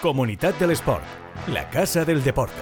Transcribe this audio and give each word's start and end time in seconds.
Comunidad 0.00 0.54
del 0.54 0.70
Sport, 0.70 1.02
la 1.52 1.68
casa 1.70 2.04
del 2.04 2.22
deporte. 2.22 2.54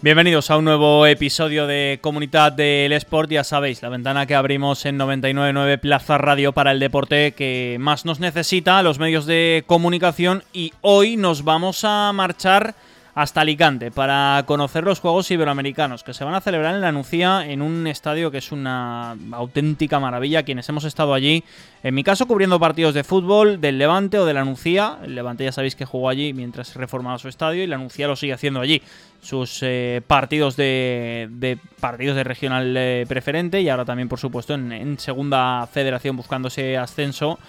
Bienvenidos 0.00 0.48
a 0.52 0.58
un 0.58 0.64
nuevo 0.64 1.04
episodio 1.04 1.66
de 1.66 1.98
Comunidad 2.00 2.52
del 2.52 2.92
Sport. 2.92 3.30
Ya 3.30 3.42
sabéis, 3.42 3.82
la 3.82 3.88
ventana 3.88 4.26
que 4.26 4.36
abrimos 4.36 4.86
en 4.86 4.96
999 4.96 5.78
Plaza 5.78 6.18
Radio 6.18 6.52
para 6.52 6.70
el 6.70 6.78
deporte 6.78 7.32
que 7.32 7.78
más 7.80 8.04
nos 8.04 8.20
necesita, 8.20 8.80
los 8.84 9.00
medios 9.00 9.26
de 9.26 9.64
comunicación. 9.66 10.44
Y 10.52 10.72
hoy 10.80 11.16
nos 11.16 11.42
vamos 11.42 11.82
a 11.82 12.12
marchar 12.12 12.76
hasta 13.18 13.40
Alicante 13.40 13.90
para 13.90 14.44
conocer 14.46 14.84
los 14.84 15.00
Juegos 15.00 15.28
Iberoamericanos 15.32 16.04
que 16.04 16.14
se 16.14 16.22
van 16.22 16.34
a 16.34 16.40
celebrar 16.40 16.76
en 16.76 16.80
la 16.80 16.92
Nucía 16.92 17.44
en 17.44 17.62
un 17.62 17.88
estadio 17.88 18.30
que 18.30 18.38
es 18.38 18.52
una 18.52 19.16
auténtica 19.32 19.98
maravilla. 19.98 20.44
Quienes 20.44 20.68
hemos 20.68 20.84
estado 20.84 21.14
allí, 21.14 21.42
en 21.82 21.96
mi 21.96 22.04
caso 22.04 22.28
cubriendo 22.28 22.60
partidos 22.60 22.94
de 22.94 23.02
fútbol 23.02 23.60
del 23.60 23.76
Levante 23.76 24.20
o 24.20 24.24
de 24.24 24.34
la 24.34 24.44
Nucía. 24.44 24.98
El 25.02 25.16
Levante 25.16 25.42
ya 25.42 25.50
sabéis 25.50 25.74
que 25.74 25.84
jugó 25.84 26.08
allí 26.08 26.32
mientras 26.32 26.76
reformaba 26.76 27.18
su 27.18 27.26
estadio 27.26 27.64
y 27.64 27.66
la 27.66 27.76
Nucía 27.76 28.06
lo 28.06 28.14
sigue 28.14 28.34
haciendo 28.34 28.60
allí. 28.60 28.80
Sus 29.20 29.64
eh, 29.64 30.00
partidos 30.06 30.54
de, 30.54 31.58
partidos 31.80 32.14
de 32.14 32.22
regional 32.22 32.72
eh, 32.76 33.04
preferente 33.08 33.60
y 33.60 33.68
ahora 33.68 33.84
también 33.84 34.08
por 34.08 34.20
supuesto 34.20 34.54
en, 34.54 34.96
segunda 35.00 35.66
federación 35.66 36.16
buscando 36.16 36.46
ese 36.46 36.78
ascenso 36.78 37.40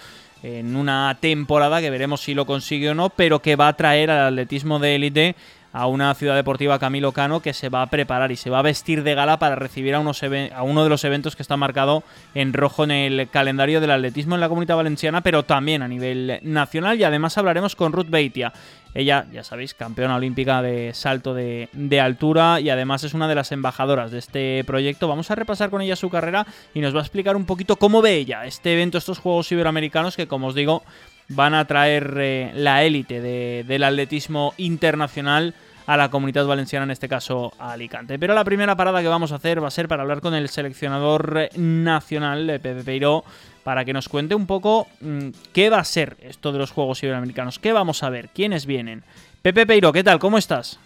en 0.42 0.74
una 0.74 1.16
temporada 1.20 1.80
que 1.80 1.90
veremos 1.90 2.22
si 2.22 2.34
lo 2.34 2.46
consigue 2.46 2.90
o 2.90 2.94
no, 2.94 3.10
pero 3.10 3.40
que 3.40 3.56
va 3.56 3.68
a 3.68 3.76
traer 3.76 4.10
al 4.10 4.32
atletismo 4.32 4.78
de 4.78 4.94
élite 4.96 5.36
a 5.72 5.86
una 5.86 6.14
ciudad 6.14 6.34
deportiva 6.34 6.78
Camilo 6.78 7.12
Cano 7.12 7.40
que 7.40 7.52
se 7.52 7.68
va 7.68 7.82
a 7.82 7.86
preparar 7.86 8.32
y 8.32 8.36
se 8.36 8.50
va 8.50 8.58
a 8.58 8.62
vestir 8.62 9.02
de 9.02 9.14
gala 9.14 9.38
para 9.38 9.54
recibir 9.54 9.94
a, 9.94 10.00
uno 10.00 10.82
de 10.82 10.88
los 10.88 11.04
eventos 11.04 11.36
que 11.36 11.42
está 11.42 11.56
marcado 11.56 12.02
en 12.34 12.52
rojo 12.52 12.84
en 12.84 12.90
el 12.90 13.28
calendario 13.28 13.80
del 13.80 13.92
atletismo 13.92 14.34
en 14.34 14.40
la 14.40 14.48
comunidad 14.48 14.76
valenciana, 14.76 15.20
pero 15.22 15.44
también 15.44 15.82
a 15.82 15.88
nivel 15.88 16.40
nacional. 16.42 16.98
Y 16.98 17.04
además 17.04 17.38
hablaremos 17.38 17.76
con 17.76 17.92
Ruth 17.92 18.10
Beitia. 18.10 18.52
Ella, 18.92 19.26
ya 19.32 19.44
sabéis, 19.44 19.74
campeona 19.74 20.16
olímpica 20.16 20.62
de 20.62 20.92
salto 20.94 21.32
de, 21.32 21.68
de, 21.72 22.00
altura 22.00 22.60
y 22.60 22.70
además 22.70 23.04
es 23.04 23.14
una 23.14 23.28
de 23.28 23.36
las 23.36 23.52
embajadoras 23.52 24.10
de 24.10 24.18
este 24.18 24.64
proyecto. 24.64 25.06
Vamos 25.06 25.30
a 25.30 25.36
repasar 25.36 25.70
con 25.70 25.80
ella 25.80 25.94
su 25.94 26.10
carrera 26.10 26.44
y 26.74 26.80
nos 26.80 26.92
va 26.92 26.98
a 26.98 27.02
explicar 27.02 27.36
un 27.36 27.44
poquito 27.44 27.76
cómo 27.76 28.02
ve 28.02 28.16
ella 28.16 28.46
este 28.46 28.72
evento, 28.72 28.98
estos 28.98 29.20
Juegos 29.20 29.52
Iberoamericanos 29.52 30.16
que, 30.16 30.26
como 30.26 30.48
os 30.48 30.56
digo, 30.56 30.82
van 31.30 31.54
a 31.54 31.64
traer 31.64 32.14
eh, 32.18 32.50
la 32.54 32.84
élite 32.84 33.20
del 33.20 33.84
atletismo 33.84 34.52
internacional 34.56 35.54
a 35.86 35.96
la 35.96 36.10
comunidad 36.10 36.46
valenciana, 36.46 36.84
en 36.84 36.90
este 36.90 37.08
caso 37.08 37.52
a 37.58 37.72
Alicante. 37.72 38.18
Pero 38.18 38.34
la 38.34 38.44
primera 38.44 38.76
parada 38.76 39.00
que 39.00 39.08
vamos 39.08 39.32
a 39.32 39.36
hacer 39.36 39.62
va 39.62 39.68
a 39.68 39.72
ser 39.72 39.88
para 39.88 40.02
hablar 40.02 40.20
con 40.20 40.34
el 40.34 40.48
seleccionador 40.48 41.48
nacional, 41.56 42.46
de 42.46 42.60
Pepe 42.60 42.84
Peiro, 42.84 43.24
para 43.64 43.84
que 43.84 43.92
nos 43.92 44.08
cuente 44.08 44.34
un 44.34 44.46
poco 44.46 44.88
mm, 45.00 45.30
qué 45.52 45.70
va 45.70 45.78
a 45.78 45.84
ser 45.84 46.16
esto 46.20 46.52
de 46.52 46.58
los 46.58 46.72
Juegos 46.72 47.02
Iberoamericanos, 47.02 47.58
qué 47.58 47.72
vamos 47.72 48.02
a 48.02 48.10
ver, 48.10 48.28
quiénes 48.28 48.66
vienen. 48.66 49.04
Pepe 49.42 49.66
Peiro, 49.66 49.92
¿qué 49.92 50.04
tal? 50.04 50.18
¿Cómo 50.18 50.38
estás? 50.38 50.78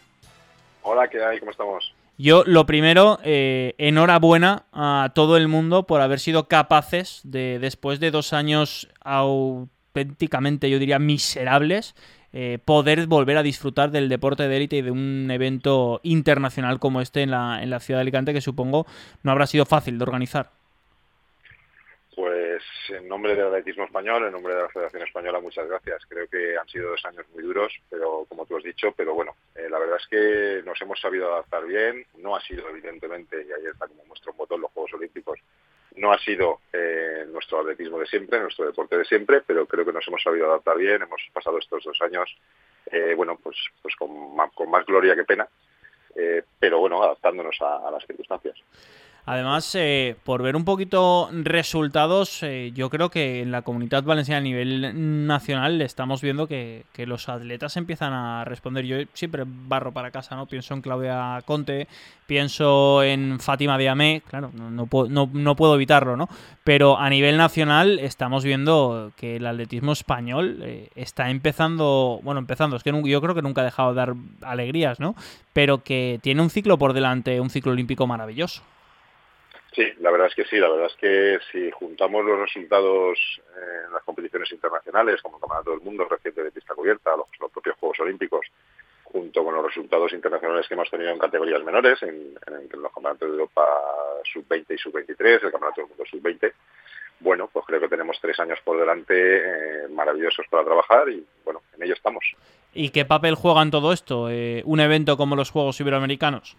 Hola, 0.83 1.09
¿qué 1.09 1.23
hay? 1.25 1.39
¿Cómo 1.39 1.51
estamos? 1.51 1.95
Yo, 2.17 2.45
lo 2.47 2.65
primero, 2.65 3.19
eh, 3.25 3.75
enhorabuena 3.77 4.65
a 4.73 5.11
todo 5.15 5.37
el 5.37 5.49
mundo 5.49 5.85
por 5.85 6.01
haber 6.01 6.21
sido 6.21 6.47
capaces 6.47 7.21
de, 7.25 7.59
después 7.59 7.99
de 7.99 8.13
dos 8.13 8.33
años 8.33 8.89
auténticamente, 9.95 10.69
yo 10.69 10.79
diría, 10.79 10.99
miserables, 10.99 11.95
eh, 12.33 12.59
poder 12.65 13.07
volver 13.07 13.37
a 13.37 13.43
disfrutar 13.43 13.91
del 13.93 14.09
deporte 14.09 14.49
de 14.49 14.57
élite 14.57 14.77
y 14.77 14.83
de 14.83 14.91
un 14.91 15.31
evento 15.31 16.01
internacional 16.03 16.81
como 16.81 17.01
este 17.01 17.23
en 17.23 17.31
la, 17.31 17.63
en 17.63 17.71
la 17.71 17.79
ciudad 17.79 17.99
de 17.99 18.03
Alicante, 18.03 18.33
que 18.33 18.41
supongo 18.41 18.87
no 19.23 19.31
habrá 19.31 19.47
sido 19.47 19.65
fácil 19.65 19.99
de 19.99 20.03
organizar. 20.03 20.51
Pues 22.17 22.63
en 22.91 23.09
nombre 23.09 23.35
del 23.35 23.47
atletismo 23.47 23.85
español, 23.85 24.25
en 24.25 24.33
nombre 24.33 24.55
de 24.55 24.63
la 24.63 24.69
Federación 24.69 25.03
Española, 25.03 25.41
muchas 25.41 25.69
gracias. 25.69 26.03
Creo 26.09 26.29
que 26.29 26.57
han 26.57 26.69
sido 26.69 26.91
dos 26.91 27.05
años 27.05 27.25
muy 27.35 27.43
duros, 27.43 27.73
pero 27.91 28.25
como 28.29 28.47
tú 28.47 28.57
has 28.57 28.63
dicho, 28.63 28.93
pero 28.97 29.15
bueno, 29.15 29.35
eh, 29.55 29.69
la 29.69 29.79
verdad 29.79 29.99
es 30.01 30.07
que 30.09 30.63
nos 30.65 30.81
hemos 30.81 31.01
sabido 31.01 31.33
adaptar 31.33 31.67
bien. 31.67 32.05
No 32.19 32.37
ha 32.37 32.41
sido, 32.41 32.69
evidentemente, 32.69 33.37
y 33.37 33.53
ahí 33.53 33.67
está 33.73 33.89
como 33.89 34.05
nuestro 34.07 34.33
motor 34.35 34.61
los 34.61 34.71
Juegos 34.71 34.93
Olímpicos, 34.95 35.41
no 35.97 36.13
ha 36.13 36.19
sido 36.19 36.61
eh, 36.73 37.25
nuestro 37.29 37.61
atletismo 37.61 37.99
de 37.99 38.07
siempre, 38.07 38.41
nuestro 38.41 38.67
deporte 38.67 38.99
de 38.99 39.05
siempre, 39.05 39.43
pero 39.47 39.67
creo 39.67 39.85
que 39.85 39.93
nos 39.93 40.07
hemos 40.09 40.23
sabido 40.23 40.47
adaptar 40.47 40.77
bien. 40.77 41.03
Hemos 41.03 41.23
pasado 41.33 41.59
estos 41.59 41.85
dos 41.85 42.01
años, 42.03 42.37
eh, 42.91 43.15
bueno, 43.17 43.39
pues, 43.43 43.57
pues 43.81 43.95
con, 43.97 44.35
más, 44.35 44.87
gloria 44.87 45.15
que 45.15 45.25
pena, 45.25 45.49
eh, 46.17 46.43
pero 46.59 46.79
bueno, 46.79 47.03
adaptándonos 47.03 47.57
a 47.61 47.91
las 47.91 48.05
circunstancias. 48.07 48.57
Además, 49.27 49.75
eh, 49.75 50.17
por 50.23 50.43
ver 50.43 50.55
un 50.55 50.67
poquito 50.67 51.31
resultados, 51.33 52.43
eh, 52.43 52.73
yo 52.75 52.91
creo 52.91 53.09
que 53.09 53.41
en 53.41 53.53
la 53.53 53.63
comunidad 53.63 54.03
valenciana 54.03 54.39
a 54.39 54.43
nivel 54.43 55.27
nacional 55.27 55.81
estamos 55.81 56.21
viendo 56.21 56.47
que, 56.47 56.85
los 57.07 57.29
atletas 57.31 57.79
empiezan 57.79 58.13
a 58.13 58.45
responder. 58.45 58.85
Yo 58.85 58.97
siempre 59.15 59.45
barro 59.47 59.93
para 59.93 60.11
casa, 60.11 60.37
¿no? 60.37 60.45
Pienso 60.45 60.75
en 60.75 60.83
Claudia 60.83 61.43
Conte, 61.47 61.89
pienso 62.27 63.03
en 63.03 63.41
Fátima 63.41 63.79
Diamé, 63.79 64.23
claro, 64.29 64.51
no, 64.53 64.87
puedo, 64.87 65.09
no, 65.09 65.57
puedo 65.57 65.75
evitarlo, 65.75 66.19
¿no? 66.19 66.29
Pero 66.63 66.99
a 66.99 67.09
nivel 67.09 67.39
nacional 67.39 67.99
estamos 68.01 68.45
viendo 68.45 69.13
que 69.17 69.37
el 69.37 69.47
atletismo 69.47 69.93
español 69.93 70.59
eh, 70.63 70.91
está 70.97 71.31
empezando, 71.31 72.21
bueno, 72.23 72.41
empezando, 72.41 72.77
es 72.77 72.83
que 72.83 72.93
yo 73.07 73.21
creo 73.23 73.35
que 73.35 73.43
nunca 73.43 73.63
ha 73.63 73.65
dejado 73.65 73.91
de 73.91 73.97
dar 73.97 74.15
alegrías, 74.43 75.01
¿no? 75.01 75.15
Pero 75.55 75.83
que 75.83 76.21
tiene 76.23 76.43
un 76.43 76.51
ciclo 76.51 76.77
por 76.77 76.93
delante, 76.93 77.41
un 77.41 77.49
ciclo 77.49 77.73
olímpico 77.73 78.07
maravilloso. 78.07 78.63
Sí, 79.75 79.93
la 79.99 80.13
verdad 80.13 80.29
es 80.29 80.35
que 80.37 80.45
sí, 80.45 80.57
la 80.57 80.69
verdad 80.69 80.87
es 80.87 80.97
que 80.97 81.39
si 81.51 81.71
juntamos 81.73 82.25
los 82.25 82.39
resultados 82.39 83.19
en 83.57 83.93
las 83.93 84.05
competiciones 84.05 84.51
internacionales, 84.53 85.21
como 85.21 85.37
el 85.37 85.41
Campeonato 85.41 85.71
del 85.73 85.81
Mundo 85.81 86.07
reciente 86.09 86.45
de 86.45 86.53
pista 86.53 86.75
cubierta, 86.75 87.17
los, 87.17 87.51
propios 87.51 87.77
Juegos 87.81 87.99
Olímpicos, 87.99 88.47
junto 89.03 89.45
con 89.45 89.55
los 89.55 89.65
resultados 89.65 90.13
internacionales 90.13 90.69
que 90.69 90.75
hemos 90.75 90.91
tenido 90.91 91.11
en 91.11 91.19
categorías 91.19 91.65
menores, 91.65 92.01
en, 92.05 92.35
los 92.71 92.93
Campeonatos 92.93 93.29
de 93.29 93.35
Europa 93.35 93.67
Sub-20 94.33 94.67
y 94.69 94.79
Sub-23, 94.79 95.45
el 95.45 95.51
Campeonato 95.51 95.81
del 95.81 95.89
Mundo 95.89 96.05
Sub-20, 96.09 96.53
bueno, 97.19 97.49
pues 97.53 97.65
creo 97.67 97.81
que 97.81 97.89
tenemos 97.89 98.17
tres 98.21 98.39
años 98.39 98.59
por 98.65 98.79
delante 98.79 99.15
eh, 99.15 99.89
maravillosos 99.89 100.47
para 100.51 100.65
trabajar 100.65 101.09
y 101.09 101.25
bueno, 101.45 101.63
en 101.77 101.83
ello 101.83 101.95
estamos. 101.95 102.25
¿Y 102.73 102.91
qué 102.91 103.05
papel 103.05 103.35
juega 103.35 103.63
en 103.63 103.71
todo 103.71 103.93
esto 103.93 104.31
eh, 104.31 104.63
un 104.67 104.79
evento 104.79 105.17
como 105.17 105.35
los 105.35 105.51
Juegos 105.51 105.81
Iberoamericanos? 105.81 106.57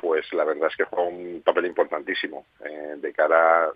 Pues 0.00 0.32
la 0.32 0.44
verdad 0.44 0.68
es 0.68 0.76
que 0.76 0.84
juega 0.84 1.08
un 1.08 1.42
papel 1.44 1.66
importantísimo 1.66 2.46
eh, 2.64 2.94
de 2.96 3.12
cara 3.12 3.70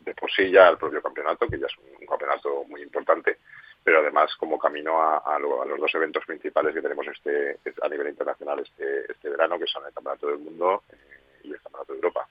de 0.00 0.14
por 0.14 0.30
sí 0.30 0.50
ya 0.50 0.68
al 0.68 0.78
propio 0.78 1.00
campeonato, 1.00 1.46
que 1.46 1.58
ya 1.58 1.66
es 1.66 1.72
un, 1.78 2.06
campeonato 2.06 2.64
muy 2.64 2.82
importante, 2.82 3.38
pero 3.82 4.00
además 4.00 4.34
como 4.36 4.58
camino 4.58 5.00
a, 5.00 5.38
los 5.38 5.80
dos 5.80 5.94
eventos 5.94 6.24
principales 6.26 6.74
que 6.74 6.82
tenemos 6.82 7.06
este 7.06 7.58
a 7.80 7.88
nivel 7.88 8.08
internacional 8.08 8.58
este, 8.58 9.10
este 9.10 9.30
verano, 9.30 9.58
que 9.58 9.66
son 9.66 9.86
el 9.86 9.92
Campeonato 9.92 10.26
del 10.26 10.38
Mundo 10.38 10.82
eh, 10.90 10.96
y 11.44 11.52
el 11.52 11.60
Campeonato 11.62 11.92
de 11.92 11.98
Europa, 11.98 12.28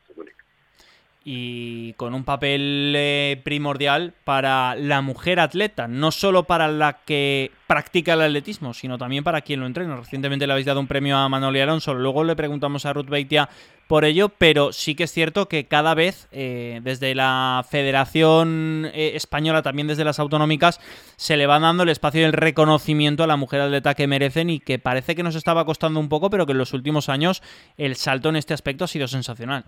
y 1.26 1.94
con 1.94 2.14
un 2.14 2.26
papel 2.26 2.94
eh, 2.96 3.42
primordial 3.44 4.14
para 4.26 4.76
la 4.76 5.02
mujer 5.02 5.40
atleta, 5.40 5.88
no 5.88 6.12
solo 6.12 6.44
para 6.44 6.68
la 6.68 7.04
que 7.06 7.52
practica 7.68 8.14
el 8.14 8.22
atletismo, 8.22 8.74
sino 8.74 8.98
también 8.98 9.24
para 9.24 9.42
quien 9.42 9.62
lo 9.62 9.66
entrena. 9.66 9.96
Recientemente 9.96 10.46
le 10.46 10.54
habéis 10.54 10.66
dado 10.66 10.80
un 10.80 10.88
premio 10.88 11.18
a 11.18 11.30
Manoli 11.30 11.62
Alonso, 11.62 11.94
luego 11.94 12.24
le 12.24 12.36
preguntamos 12.36 12.86
a 12.86 12.94
Ruth 12.94 13.08
Beitia 13.08 13.50
por 13.88 14.06
ello, 14.06 14.30
pero 14.30 14.74
sí 14.74 14.96
que 14.96 15.04
es 15.06 15.12
cierto 15.12 15.48
que 15.48 15.66
cada 15.66 15.94
vez 15.94 16.28
eh, 16.32 16.82
desde 16.84 17.16
la 17.16 17.66
Federación 17.70 18.90
eh, 18.94 19.12
Española, 19.16 19.62
también 19.62 19.88
desde 19.88 20.06
las 20.06 20.20
autonómicas, 20.20 20.80
se 21.16 21.38
le 21.38 21.48
va 21.48 21.60
dando 21.60 21.84
el 21.84 21.90
espacio 21.90 22.22
y 22.22 22.26
el 22.26 22.34
reconocimiento 22.34 23.24
a 23.24 23.28
la 23.28 23.38
mujer 23.38 23.62
atleta 23.62 23.94
que 23.94 24.08
merecen 24.08 24.50
y 24.50 24.60
que 24.60 24.80
parece 24.80 25.16
que 25.16 25.24
nos 25.24 25.36
estaba 25.36 25.66
costando 25.66 26.00
un 26.00 26.10
poco, 26.10 26.30
pero 26.30 26.46
que 26.46 26.52
en 26.54 26.58
los 26.58 26.74
últimos 26.74 27.08
años 27.08 27.42
el 27.78 27.96
salto 27.96 28.30
en 28.30 28.36
este 28.36 28.54
aspecto 28.54 28.86
ha 28.86 28.88
sido 28.88 29.08
sensacional. 29.08 29.66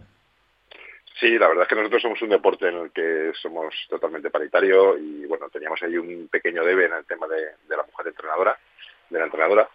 Sí, 1.20 1.38
la 1.38 1.48
verdad 1.48 1.64
es 1.64 1.70
que 1.70 1.76
nosotros 1.76 2.02
somos 2.02 2.22
un 2.22 2.30
deporte 2.30 2.68
en 2.68 2.76
el 2.76 2.92
que 2.92 3.32
somos 3.42 3.74
totalmente 3.90 4.30
paritario 4.30 4.98
y 4.98 5.26
bueno, 5.26 5.50
teníamos 5.50 5.82
ahí 5.82 5.98
un 5.98 6.28
pequeño 6.28 6.64
debe 6.66 6.86
en 6.86 6.94
el 6.94 7.06
tema 7.06 7.26
de, 7.28 7.52
la 7.70 7.84
mujer 7.84 8.08
entrenadora, 8.08 8.58
de 9.10 9.20
la 9.20 9.26
entrenadora. 9.26 9.70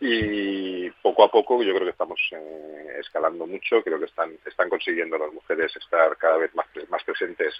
Y 0.00 0.88
poco 0.90 1.24
a 1.24 1.30
poco 1.30 1.62
yo 1.62 1.72
creo 1.72 1.84
que 1.84 1.92
estamos 1.92 2.20
eh, 2.30 2.96
escalando 3.00 3.46
mucho, 3.46 3.82
creo 3.82 3.98
que 3.98 4.04
están, 4.04 4.36
están 4.44 4.68
consiguiendo 4.68 5.18
las 5.18 5.32
mujeres 5.32 5.74
estar 5.76 6.16
cada 6.16 6.36
vez 6.36 6.54
más, 6.54 6.66
más 6.88 7.02
presentes 7.02 7.54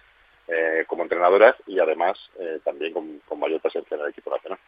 eh, 0.47 0.85
como 0.87 1.03
entrenadoras 1.03 1.57
y 1.67 1.81
además 1.81 2.19
eh, 2.39 2.61
también 2.65 2.93
con, 2.93 3.19
con 3.21 3.41
mayor 3.41 3.61
presencia 3.61 3.97
en 3.97 4.03
el 4.03 4.11
equipo 4.11 4.31
nacional 4.31 4.59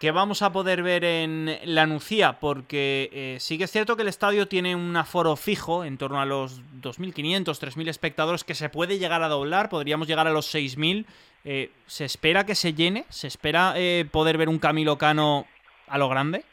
que 0.00 0.12
vamos 0.12 0.40
a 0.40 0.50
poder 0.50 0.82
ver 0.82 1.04
en 1.04 1.58
la 1.62 1.86
Nucía, 1.86 2.38
porque 2.40 3.10
eh, 3.12 3.36
sí 3.38 3.58
que 3.58 3.64
es 3.64 3.70
cierto 3.70 3.96
que 3.96 4.02
el 4.02 4.08
estadio 4.08 4.48
tiene 4.48 4.74
un 4.74 4.96
aforo 4.96 5.36
fijo, 5.36 5.84
en 5.84 5.98
torno 5.98 6.22
a 6.22 6.24
los 6.24 6.62
2.500, 6.80 7.44
3.000 7.44 7.88
espectadores, 7.90 8.42
que 8.42 8.54
se 8.54 8.70
puede 8.70 8.98
llegar 8.98 9.22
a 9.22 9.28
doblar, 9.28 9.68
podríamos 9.68 10.08
llegar 10.08 10.26
a 10.26 10.30
los 10.30 10.54
6.000. 10.54 11.04
Eh, 11.44 11.70
¿Se 11.86 12.06
espera 12.06 12.46
que 12.46 12.54
se 12.54 12.72
llene? 12.72 13.04
¿Se 13.10 13.26
espera 13.26 13.74
eh, 13.76 14.06
poder 14.10 14.38
ver 14.38 14.48
un 14.48 14.58
Camilo 14.58 14.96
Cano 14.96 15.46
a 15.86 15.98
lo 15.98 16.08
grande? 16.08 16.44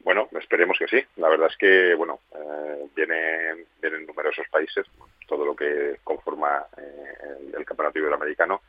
Bueno, 0.00 0.28
esperemos 0.32 0.78
que 0.80 0.88
sí. 0.88 1.06
La 1.14 1.28
verdad 1.28 1.46
es 1.48 1.56
que, 1.56 1.94
bueno, 1.94 2.18
vienen, 2.96 3.66
vienen 3.80 4.04
numerosos 4.04 4.48
países, 4.50 4.84
todo 5.28 5.44
lo 5.44 5.54
que 5.54 6.00
conforma 6.02 6.64
eh, 6.76 7.54
el, 7.56 7.64
campeonato 7.64 8.00
iberoamericano 8.00 8.62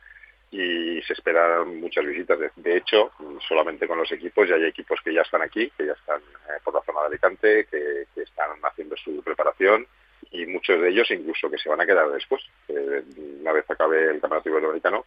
y 0.52 1.00
se 1.02 1.14
esperan 1.14 1.80
muchas 1.80 2.04
visitas. 2.04 2.38
De, 2.56 2.76
hecho, 2.76 3.10
solamente 3.48 3.88
con 3.88 3.98
los 3.98 4.12
equipos, 4.12 4.46
ya 4.46 4.56
hay 4.56 4.66
equipos 4.66 5.00
que 5.02 5.14
ya 5.14 5.22
están 5.22 5.40
aquí, 5.40 5.72
que 5.76 5.86
ya 5.86 5.94
están 5.94 6.20
eh, 6.20 6.60
por 6.62 6.74
la 6.74 6.82
zona 6.82 7.00
de 7.00 7.06
Alicante, 7.06 7.66
que, 7.70 8.06
están 8.22 8.50
haciendo 8.62 8.96
su 8.96 9.22
preparación 9.22 9.86
y 10.30 10.46
muchos 10.46 10.80
de 10.80 10.90
ellos 10.90 11.10
incluso 11.10 11.50
que 11.50 11.58
se 11.58 11.68
van 11.68 11.80
a 11.80 11.86
quedar 11.86 12.08
después. 12.10 12.42
una 12.68 13.52
vez 13.52 13.68
acabe 13.68 14.10
el 14.10 14.20
campeonato 14.20 14.48
iberoamericano, 14.50 15.04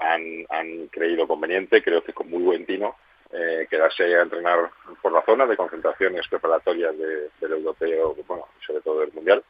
han, 0.00 0.88
creído 0.88 1.28
conveniente, 1.28 1.82
creo 1.82 2.02
que 2.02 2.12
con 2.12 2.30
muy 2.30 2.42
buen 2.42 2.66
tino, 2.66 2.96
eh, 3.30 3.66
quedarse 3.68 4.04
a 4.16 4.22
entrenar 4.22 4.70
por 5.02 5.12
la 5.12 5.22
zona 5.22 5.46
de 5.46 5.56
concentraciones 5.56 6.26
preparatorias 6.28 6.94
del 6.96 7.52
europeo, 7.52 8.16
bueno, 8.26 8.46
sobre 8.66 8.80
todo 8.80 9.00
del 9.00 9.12
mundial. 9.12 9.42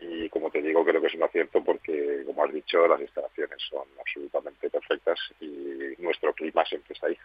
Y 0.00 0.28
como 0.30 0.50
te 0.50 0.62
digo, 0.62 0.84
creo 0.84 1.00
que 1.00 1.08
es 1.08 1.14
un 1.14 1.22
acierto 1.22 1.62
porque, 1.62 2.22
como 2.26 2.44
has 2.44 2.52
dicho, 2.52 2.86
las 2.86 3.00
instalaciones 3.00 3.58
son 3.68 3.84
absolutamente 3.98 4.70
perfectas 4.70 5.18
y 5.40 5.94
nuestro 5.98 6.32
clima 6.32 6.64
siempre 6.64 6.94
está 6.94 7.08
ahí. 7.08 7.16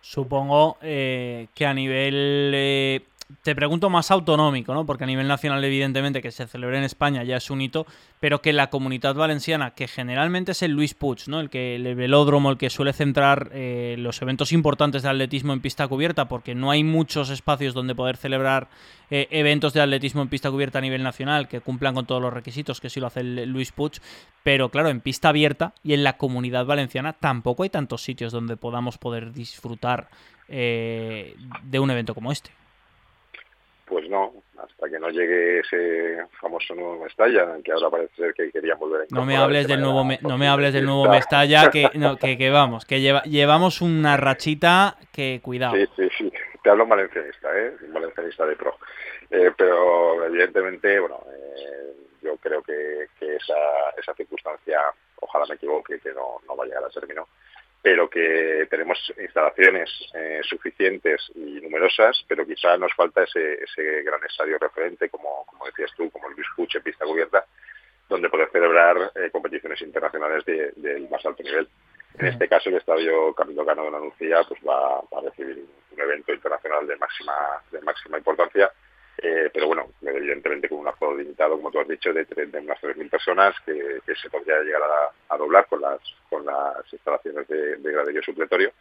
Supongo 0.00 0.78
eh, 0.82 1.48
que 1.54 1.66
a 1.66 1.74
nivel 1.74 2.52
eh, 2.54 3.00
te 3.42 3.54
pregunto 3.54 3.88
más 3.88 4.10
autonómico, 4.10 4.74
¿no? 4.74 4.84
Porque 4.84 5.04
a 5.04 5.06
nivel 5.06 5.28
nacional, 5.28 5.64
evidentemente, 5.64 6.20
que 6.20 6.30
se 6.30 6.46
celebre 6.46 6.78
en 6.78 6.84
España 6.84 7.22
ya 7.24 7.36
es 7.36 7.50
un 7.50 7.60
hito, 7.60 7.86
pero 8.20 8.42
que 8.42 8.52
la 8.52 8.68
comunidad 8.68 9.14
valenciana, 9.14 9.70
que 9.70 9.88
generalmente 9.88 10.52
es 10.52 10.62
el 10.62 10.72
Luis 10.72 10.94
Puig, 10.94 11.28
¿no? 11.28 11.40
El 11.40 11.48
que 11.48 11.76
el 11.76 11.94
velódromo, 11.94 12.50
el 12.50 12.58
que 12.58 12.68
suele 12.68 12.92
centrar 12.92 13.50
eh, 13.52 13.96
los 13.98 14.20
eventos 14.22 14.52
importantes 14.52 15.02
de 15.02 15.08
atletismo 15.08 15.52
en 15.52 15.60
pista 15.60 15.86
cubierta, 15.88 16.28
porque 16.28 16.54
no 16.54 16.70
hay 16.70 16.84
muchos 16.84 17.30
espacios 17.30 17.74
donde 17.74 17.94
poder 17.94 18.16
celebrar 18.16 18.68
eh, 19.10 19.28
eventos 19.30 19.72
de 19.72 19.80
atletismo 19.80 20.20
en 20.22 20.28
pista 20.28 20.50
cubierta 20.50 20.78
a 20.78 20.82
nivel 20.82 21.02
nacional 21.02 21.48
que 21.48 21.60
cumplan 21.60 21.94
con 21.94 22.06
todos 22.06 22.20
los 22.20 22.32
requisitos, 22.32 22.80
que 22.80 22.90
sí 22.90 23.00
lo 23.00 23.06
hace 23.06 23.20
el 23.20 23.50
Luis 23.50 23.72
Puig, 23.72 23.92
pero 24.42 24.68
claro, 24.68 24.88
en 24.88 25.00
pista 25.00 25.30
abierta 25.30 25.74
y 25.82 25.94
en 25.94 26.04
la 26.04 26.16
comunidad 26.16 26.66
valenciana 26.66 27.12
tampoco 27.14 27.62
hay 27.62 27.70
tantos 27.70 28.02
sitios 28.02 28.32
donde 28.32 28.56
podamos 28.56 28.98
poder 28.98 29.32
disfrutar 29.32 30.08
eh, 30.48 31.36
de 31.62 31.78
un 31.78 31.90
evento 31.90 32.14
como 32.14 32.32
este. 32.32 32.50
Pues 33.88 34.08
no, 34.10 34.34
hasta 34.58 34.88
que 34.90 34.98
no 34.98 35.08
llegue 35.08 35.60
ese 35.60 36.18
famoso 36.40 36.74
nuevo 36.74 37.02
Mestalla, 37.02 37.56
que 37.64 37.72
ahora 37.72 37.88
parece 37.88 38.14
ser 38.16 38.34
que 38.34 38.50
querían 38.50 38.78
volver 38.78 39.02
a 39.02 39.04
No 39.10 39.24
me 39.24 39.36
hables 39.36 39.66
del 39.66 39.80
nuevo, 39.80 40.04
no 40.20 40.38
me 40.38 40.46
hables 40.46 40.74
del 40.74 40.84
nuevo 40.84 41.08
Mestalla, 41.08 41.70
que, 41.70 41.88
que, 42.36 42.50
vamos, 42.50 42.84
que 42.84 43.00
llevamos 43.00 43.80
una 43.80 44.16
rachita 44.16 44.96
que 45.12 45.40
cuidado. 45.42 45.74
Sí, 45.74 45.86
sí, 45.96 46.08
sí. 46.18 46.32
Te 46.62 46.70
hablo 46.70 46.84
un 46.84 46.90
valencianista, 46.90 47.48
¿eh? 47.58 47.72
Un 47.86 47.94
valencianista 47.94 48.44
de 48.44 48.56
pro. 48.56 48.76
Eh, 49.30 49.52
pero 49.56 50.24
evidentemente, 50.24 50.98
bueno, 51.00 51.20
eh, 51.30 51.92
yo 52.22 52.36
creo 52.38 52.62
que, 52.62 53.08
esa, 53.20 53.54
esa 53.96 54.14
circunstancia, 54.14 54.80
ojalá 55.20 55.46
me 55.46 55.54
equivoque, 55.54 56.00
que 56.00 56.12
no, 56.12 56.40
no 56.46 56.56
va 56.56 56.64
a 56.64 56.66
llegar 56.66 56.84
a 56.84 56.88
término, 56.88 57.28
pero 57.82 58.10
que 58.10 58.66
tenemos 58.68 58.98
instalaciones 59.20 59.90
eh, 60.14 60.40
suficientes 60.42 61.30
y 61.34 61.60
numerosas, 61.60 62.24
pero 62.26 62.46
quizá 62.46 62.76
nos 62.76 62.92
falta 62.94 63.22
ese, 63.22 63.62
ese 63.62 64.02
gran 64.02 64.22
estadio 64.24 64.58
referente, 64.58 65.08
como, 65.08 65.44
como 65.46 65.66
decías 65.66 65.92
tú, 65.96 66.10
como 66.10 66.28
el 66.28 66.34
Luis 66.34 66.74
en 66.74 66.82
pista 66.82 67.04
cubierta, 67.04 67.44
donde 68.08 68.28
poder 68.28 68.50
celebrar 68.50 69.12
eh, 69.14 69.30
competiciones 69.30 69.80
internacionales 69.82 70.44
del 70.44 71.08
más 71.08 71.24
alto 71.24 71.42
nivel. 71.42 71.68
En 72.18 72.26
este 72.26 72.48
caso, 72.48 72.68
el 72.68 72.76
estadio 72.76 73.32
Camilo 73.34 73.64
Cano 73.64 73.84
de 73.84 73.90
la 73.92 74.00
Nucía 74.00 74.42
pues 74.48 74.60
va, 74.66 75.00
va 75.02 75.18
a 75.18 75.30
recibir 75.30 75.64
un 75.92 76.00
evento 76.00 76.32
internacional 76.32 76.86
de 76.86 76.96
máxima, 76.96 77.34
de 77.70 77.80
máxima 77.82 78.18
importancia 78.18 78.72
eh, 79.20 79.50
pero 79.52 79.66
bueno, 79.66 79.86
evidentemente 80.02 80.68
con 80.68 80.78
un 80.78 80.88
aforo 80.88 81.16
limitado, 81.16 81.56
como 81.56 81.70
tú 81.70 81.80
has 81.80 81.88
dicho, 81.88 82.12
de, 82.12 82.24
de 82.24 82.58
unas 82.58 82.80
3.000 82.80 83.10
personas 83.10 83.54
que, 83.66 84.00
se 84.14 84.30
podría 84.30 84.60
llegar 84.60 84.82
a, 85.28 85.36
doblar 85.36 85.66
con 85.66 85.80
las, 85.80 85.98
con 86.30 86.46
las 86.46 86.92
instalaciones 86.92 87.46
de, 87.48 87.76
de 87.76 87.92
graderío 87.92 88.22
supletorio. 88.22 88.72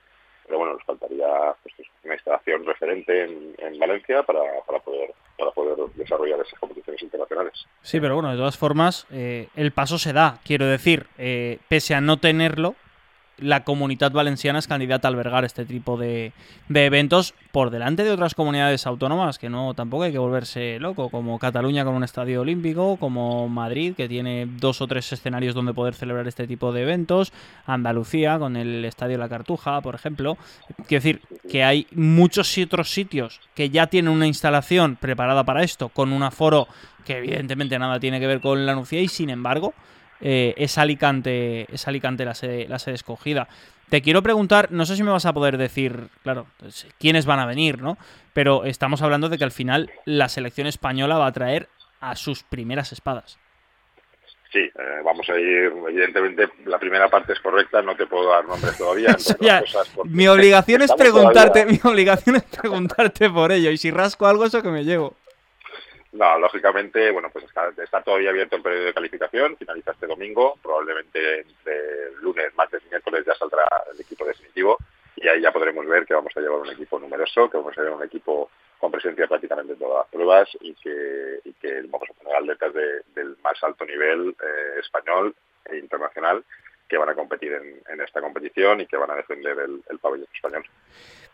Pero 0.46 0.60
bueno, 0.60 0.76
nos 0.76 0.84
faltaría 0.84 1.28
pues, 1.62 1.76
una 2.04 2.14
instalación 2.14 2.66
referente 2.66 3.24
en, 3.24 3.80
Valencia 3.80 4.24
para, 4.24 4.40
para, 4.66 4.80
poder, 4.80 5.14
para 5.38 5.52
poder 5.52 5.78
desarrollar 5.96 6.40
esas 6.40 6.60
competiciones 6.60 7.02
internacionales. 7.04 7.54
Sí, 7.82 8.00
pero 8.00 8.16
bueno, 8.16 8.32
de 8.32 8.38
todas 8.38 8.58
formas, 8.58 9.06
eh, 9.12 9.50
el 9.56 9.72
paso 9.72 10.00
se 10.00 10.14
da. 10.14 10.40
Quiero 10.44 10.66
decir, 10.66 11.06
eh, 11.18 11.60
pese 11.68 11.94
a 11.94 12.02
no 12.02 12.18
tenerlo, 12.18 12.76
la 13.40 13.64
comunidad 13.64 14.12
valenciana 14.12 14.60
es 14.60 14.68
candidata 14.68 15.08
a 15.08 15.12
albergar 15.12 15.46
este 15.46 15.66
tipo 15.66 15.98
de, 15.98 16.34
eventos 16.70 17.34
por 17.52 17.70
delante 17.70 18.04
de 18.04 18.12
otras 18.12 18.36
comunidades 18.36 18.86
autónomas 18.86 19.40
que 19.40 19.50
no 19.50 19.74
tampoco 19.74 20.04
hay 20.04 20.12
que 20.12 20.18
volverse 20.18 20.80
loco, 20.80 21.10
como 21.10 21.40
Cataluña 21.40 21.86
con 21.86 21.96
un 21.96 22.04
estadio 22.04 22.42
olímpico, 22.42 22.98
como 22.98 23.48
Madrid 23.48 23.94
que 23.96 24.08
tiene 24.08 24.46
dos 24.46 24.82
o 24.82 24.88
tres 24.88 25.12
escenarios 25.14 25.56
donde 25.56 25.74
poder 25.74 25.94
celebrar 25.94 26.28
este 26.28 26.48
tipo 26.48 26.72
de 26.72 26.82
eventos, 26.84 27.32
Andalucía 27.66 28.40
con 28.40 28.56
el 28.56 28.84
estadio 28.86 29.18
La 29.18 29.30
Cartuja, 29.30 29.82
por 29.82 29.96
ejemplo. 29.96 30.38
Quiero 30.88 31.04
decir 31.04 31.22
que 31.50 31.64
hay 31.64 31.88
muchos 31.94 32.58
otros 32.58 32.92
sitios 32.92 33.40
que 33.54 33.70
ya 33.70 33.88
tienen 33.88 34.12
una 34.12 34.28
instalación 34.28 34.96
preparada 34.96 35.44
para 35.44 35.64
esto, 35.64 35.90
con 35.90 36.12
un 36.12 36.24
aforo 36.24 36.68
que 37.06 37.18
evidentemente 37.18 37.78
nada 37.80 38.00
tiene 38.00 38.20
que 38.20 38.28
ver 38.28 38.42
con 38.42 38.66
la 38.66 38.76
Nucía 38.76 39.02
y 39.02 39.08
sin 39.08 39.30
embargo 39.30 39.74
eh, 40.22 40.54
es 40.58 40.78
Alicante, 40.78 41.68
es 41.74 41.88
Alicante 41.88 42.26
la 42.26 42.36
sede, 42.36 42.68
la 42.68 42.80
sede 42.80 42.96
escogida. 42.96 43.48
Te 43.90 44.02
quiero 44.02 44.22
preguntar, 44.22 44.72
no 44.72 44.86
sé 44.86 44.96
si 44.96 45.04
me 45.04 45.12
vas 45.12 45.26
a 45.26 45.34
poder 45.34 45.58
decir, 45.58 46.10
claro, 46.24 46.48
pues, 46.58 46.88
quiénes 47.00 47.26
van 47.26 47.40
a 47.40 47.46
venir, 47.46 47.82
¿no? 47.82 47.98
Pero 48.34 48.66
estamos 48.66 49.02
hablando 49.02 49.30
de 49.30 49.38
que 49.38 49.46
al 49.46 49.52
final 49.52 49.92
la 50.06 50.28
selección 50.28 50.68
española 50.68 51.18
va 51.18 51.28
a 51.28 51.32
traer 51.32 51.70
a 52.02 52.16
sus 52.16 52.44
primeras 52.44 52.92
espadas. 52.92 53.40
Sí, 54.52 54.60
eh, 54.60 55.02
vamos 55.04 55.28
a 55.30 55.38
ir, 55.38 55.74
evidentemente 55.90 56.50
la 56.66 56.80
primera 56.80 57.10
parte 57.10 57.34
es 57.34 57.40
correcta, 57.40 57.82
no 57.82 57.96
te 57.96 58.06
puedo 58.06 58.30
dar 58.30 58.46
nombres 58.46 58.78
todavía. 58.78 59.16
mi 60.06 60.28
obligación 60.28 60.82
es 60.82 60.94
preguntarte, 60.94 61.66
mi 61.68 61.80
obligación 61.84 62.38
es 62.38 62.44
preguntarte 62.44 63.30
por 63.30 63.52
ello 63.52 63.72
y 63.72 63.78
si 63.78 63.92
rasco 63.92 64.26
algo 64.26 64.46
eso 64.46 64.62
que 64.62 64.70
me 64.70 64.86
llevo. 64.86 65.16
No, 66.18 66.40
lógicamente, 66.40 67.12
bueno, 67.12 67.30
pues 67.32 67.46
está, 67.46 68.02
todavía 68.02 68.32
abierto 68.32 68.56
el 68.56 68.64
periodo 68.64 68.86
de 68.86 68.94
calificación, 68.94 69.56
finaliza 69.56 69.92
este 69.92 70.08
domingo, 70.08 70.58
probablemente 70.64 71.42
entre 71.42 72.12
lunes, 72.22 72.56
martes 72.56 72.82
y 72.84 72.90
miércoles 72.90 73.24
ya 73.24 73.36
saldrá 73.36 73.68
el 73.94 74.02
equipo 74.02 74.26
definitivo 74.26 74.80
y 75.16 75.28
ahí 75.28 75.42
ya 75.42 75.52
podremos 75.52 75.86
ver 75.86 76.08
que 76.08 76.16
vamos 76.16 76.36
a 76.36 76.40
llevar 76.40 76.60
un 76.62 76.72
equipo 76.72 76.98
numeroso, 76.98 77.48
que 77.48 77.58
vamos 77.58 77.78
a 77.78 77.82
llevar 77.82 78.00
un 78.00 78.06
equipo 78.06 78.50
con 78.80 78.92
presencia 78.92 79.28
prácticamente 79.28 79.74
en 79.74 79.80
todas 79.80 80.06
las 80.06 80.08
pruebas 80.08 80.50
y 80.60 80.74
que, 80.74 81.40
vamos 81.88 82.10
a 82.10 82.14
poner 82.14 82.36
atletas 82.36 82.74
del 83.14 83.38
más 83.44 83.64
alto 83.64 83.86
nivel 83.86 84.36
eh, 84.42 84.80
español 84.80 85.36
e 85.66 85.78
internacional 85.78 86.44
que 86.90 86.98
van 86.98 87.10
a 87.10 87.16
competir 87.16 87.54
en, 87.54 88.02
esta 88.02 88.22
competición 88.22 88.82
y 88.82 88.88
que 88.88 88.98
van 88.98 89.12
a 89.12 89.16
defender 89.16 89.56
el 89.60 90.00
pabellón 90.00 90.28
español. 90.34 90.64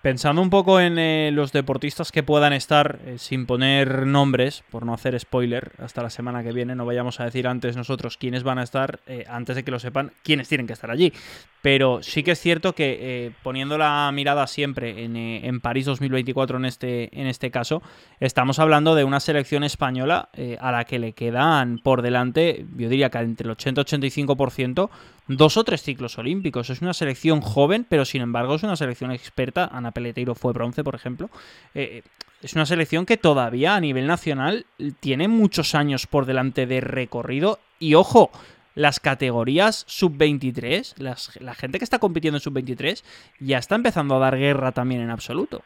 Pensando 0.03 0.41
un 0.41 0.49
poco 0.49 0.81
en 0.81 0.99
eh, 0.99 1.31
los 1.31 1.53
deportistas 1.53 2.11
que 2.11 2.23
puedan 2.23 2.51
estar, 2.51 2.99
eh, 3.05 3.17
sin 3.17 3.45
poner 3.45 4.05
nombres, 4.05 4.61
por 4.69 4.85
no 4.85 4.93
hacer 4.93 5.17
spoiler, 5.17 5.71
hasta 5.77 6.03
la 6.03 6.09
semana 6.09 6.43
que 6.43 6.51
viene, 6.51 6.75
no 6.75 6.85
vayamos 6.85 7.21
a 7.21 7.23
decir 7.23 7.47
antes 7.47 7.77
nosotros 7.77 8.17
quiénes 8.17 8.43
van 8.43 8.59
a 8.59 8.63
estar, 8.63 8.99
eh, 9.07 9.23
antes 9.29 9.55
de 9.55 9.63
que 9.63 9.71
lo 9.71 9.79
sepan, 9.79 10.11
quiénes 10.21 10.49
tienen 10.49 10.67
que 10.67 10.73
estar 10.73 10.91
allí. 10.91 11.13
Pero 11.61 12.03
sí 12.03 12.21
que 12.21 12.31
es 12.31 12.39
cierto 12.41 12.75
que 12.75 13.31
poniendo 13.43 13.77
la 13.77 14.11
mirada 14.13 14.45
siempre 14.47 15.05
en, 15.05 15.15
en, 15.15 15.61
París 15.61 15.85
2024 15.85 16.57
en 16.57 16.65
este, 16.65 17.17
en 17.17 17.27
este 17.27 17.49
caso, 17.51 17.81
estamos 18.19 18.59
hablando 18.59 18.95
de 18.95 19.05
una 19.05 19.21
selección 19.21 19.63
española 19.63 20.27
a 20.59 20.71
la 20.73 20.83
que 20.83 20.99
le 20.99 21.13
quedan 21.13 21.79
por 21.79 22.01
delante, 22.01 22.65
yo 22.75 22.89
diría 22.89 23.09
que 23.09 23.19
entre 23.19 23.45
el 23.45 23.51
80 23.51 23.79
y 23.79 23.83
85%, 23.85 24.89
dos 25.27 25.57
o 25.57 25.63
tres 25.63 25.81
ciclos 25.81 26.17
olímpicos. 26.17 26.69
Es 26.69 26.81
una 26.81 26.93
selección 26.93 27.41
joven, 27.41 27.85
pero 27.87 28.05
sin 28.05 28.21
embargo 28.21 28.55
es 28.55 28.63
una 28.63 28.75
selección 28.75 29.11
experta. 29.11 29.69
Ana 29.71 29.91
Peleteiro 29.91 30.35
fue 30.35 30.53
bronce, 30.53 30.83
por 30.83 30.95
ejemplo. 30.95 31.29
Eh, 31.73 32.03
es 32.41 32.53
una 32.53 32.65
selección 32.65 33.05
que 33.05 33.17
todavía 33.17 33.75
a 33.75 33.79
nivel 33.79 34.05
nacional 34.05 34.65
tiene 34.99 35.27
muchos 35.27 35.75
años 35.75 36.07
por 36.07 36.25
delante 36.25 36.65
de 36.65 36.81
recorrido. 36.81 37.59
Y 37.79 37.95
ojo, 37.95 38.31
las 38.75 38.99
categorías 38.99 39.85
sub-23, 39.87 40.97
la 41.39 41.53
gente 41.53 41.77
que 41.77 41.85
está 41.85 41.99
compitiendo 41.99 42.37
en 42.37 42.41
sub-23, 42.41 43.03
ya 43.39 43.59
está 43.59 43.75
empezando 43.75 44.15
a 44.15 44.19
dar 44.19 44.37
guerra 44.37 44.71
también 44.71 45.01
en 45.01 45.09
absoluto. 45.09 45.63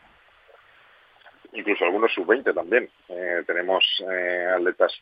Incluso 1.58 1.86
algunos 1.86 2.14
sub-20 2.14 2.54
también. 2.54 2.90
Eh, 3.10 3.44
tenemos 3.48 3.84
eh, 4.12 4.48
atletas 4.56 4.94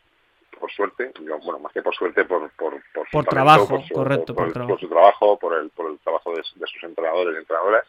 por 0.58 0.70
suerte, 0.72 1.12
bueno, 1.44 1.58
más 1.58 1.72
que 1.72 1.82
por 1.82 1.94
suerte, 1.94 2.24
por, 2.24 2.50
por, 2.50 2.82
por, 3.12 3.24
trabajo, 3.24 3.82
correcto, 3.92 4.34
por, 4.34 4.52
su 4.80 4.88
trabajo, 4.88 5.38
por 5.38 5.54
el, 5.56 5.70
por 5.70 5.90
el 5.90 5.98
trabajo 5.98 6.34
de, 6.34 6.42
sus 6.42 6.82
entrenadores 6.82 7.34
y 7.34 7.38
entrenadoras. 7.38 7.84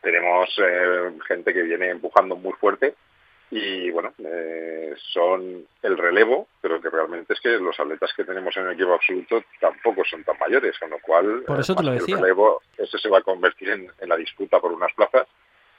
Tenemos 0.00 0.48
eh, 0.58 1.12
gente 1.26 1.52
que 1.52 1.62
viene 1.62 1.90
empujando 1.90 2.36
muy 2.36 2.52
fuerte 2.54 2.94
y 3.50 3.90
bueno, 3.90 4.12
eh, 4.18 4.94
son 5.12 5.66
el 5.82 5.96
relevo, 5.96 6.48
pero 6.60 6.80
que 6.80 6.90
realmente 6.90 7.34
es 7.34 7.40
que 7.40 7.50
los 7.50 7.78
atletas 7.78 8.12
que 8.16 8.24
tenemos 8.24 8.56
en 8.56 8.66
el 8.66 8.72
equipo 8.72 8.94
absoluto 8.94 9.42
tampoco 9.60 10.04
son 10.04 10.24
tan 10.24 10.38
mayores, 10.38 10.78
con 10.78 10.90
lo 10.90 10.98
cual 10.98 11.42
por 11.46 11.60
eso 11.60 11.74
te 11.74 11.82
lo 11.82 11.92
decía. 11.92 12.16
el 12.16 12.22
relevo, 12.22 12.62
eso 12.76 12.98
se 12.98 13.08
va 13.08 13.18
a 13.18 13.22
convertir 13.22 13.70
en, 13.70 13.90
en 13.98 14.08
la 14.08 14.16
disputa 14.16 14.60
por 14.60 14.72
unas 14.72 14.92
plazas 14.94 15.26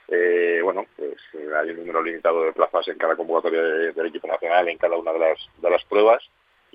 eh, 0.08 0.60
bueno, 0.62 0.86
pues 0.96 1.16
eh, 1.34 1.48
hay 1.60 1.70
un 1.70 1.78
número 1.78 2.02
limitado 2.02 2.44
de 2.44 2.52
plazas 2.52 2.86
en 2.88 2.98
cada 2.98 3.16
convocatoria 3.16 3.62
del 3.62 4.06
equipo 4.06 4.28
nacional, 4.28 4.68
en 4.68 4.78
cada 4.78 4.96
una 4.96 5.12
de 5.12 5.18
las, 5.18 5.38
de 5.60 5.70
las 5.70 5.84
pruebas. 5.84 6.22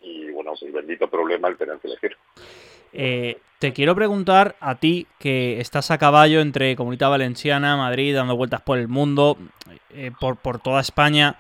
Y 0.03 0.31
bueno, 0.31 0.41
bueno, 0.51 0.53
el 0.61 0.71
bendito 0.71 1.07
problema 1.07 1.47
el 1.47 1.57
tener 1.57 1.77
que 1.77 1.87
elegir. 1.87 2.17
Eh, 2.93 3.37
te 3.59 3.73
quiero 3.73 3.95
preguntar 3.95 4.55
a 4.59 4.75
ti, 4.75 5.07
que 5.19 5.59
estás 5.59 5.91
a 5.91 5.97
caballo 5.97 6.41
entre 6.41 6.75
Comunidad 6.75 7.11
Valenciana, 7.11 7.77
Madrid, 7.77 8.15
dando 8.15 8.35
vueltas 8.35 8.61
por 8.61 8.77
el 8.77 8.87
mundo, 8.87 9.37
eh, 9.91 10.11
por, 10.19 10.59
toda 10.59 10.81
España. 10.81 11.35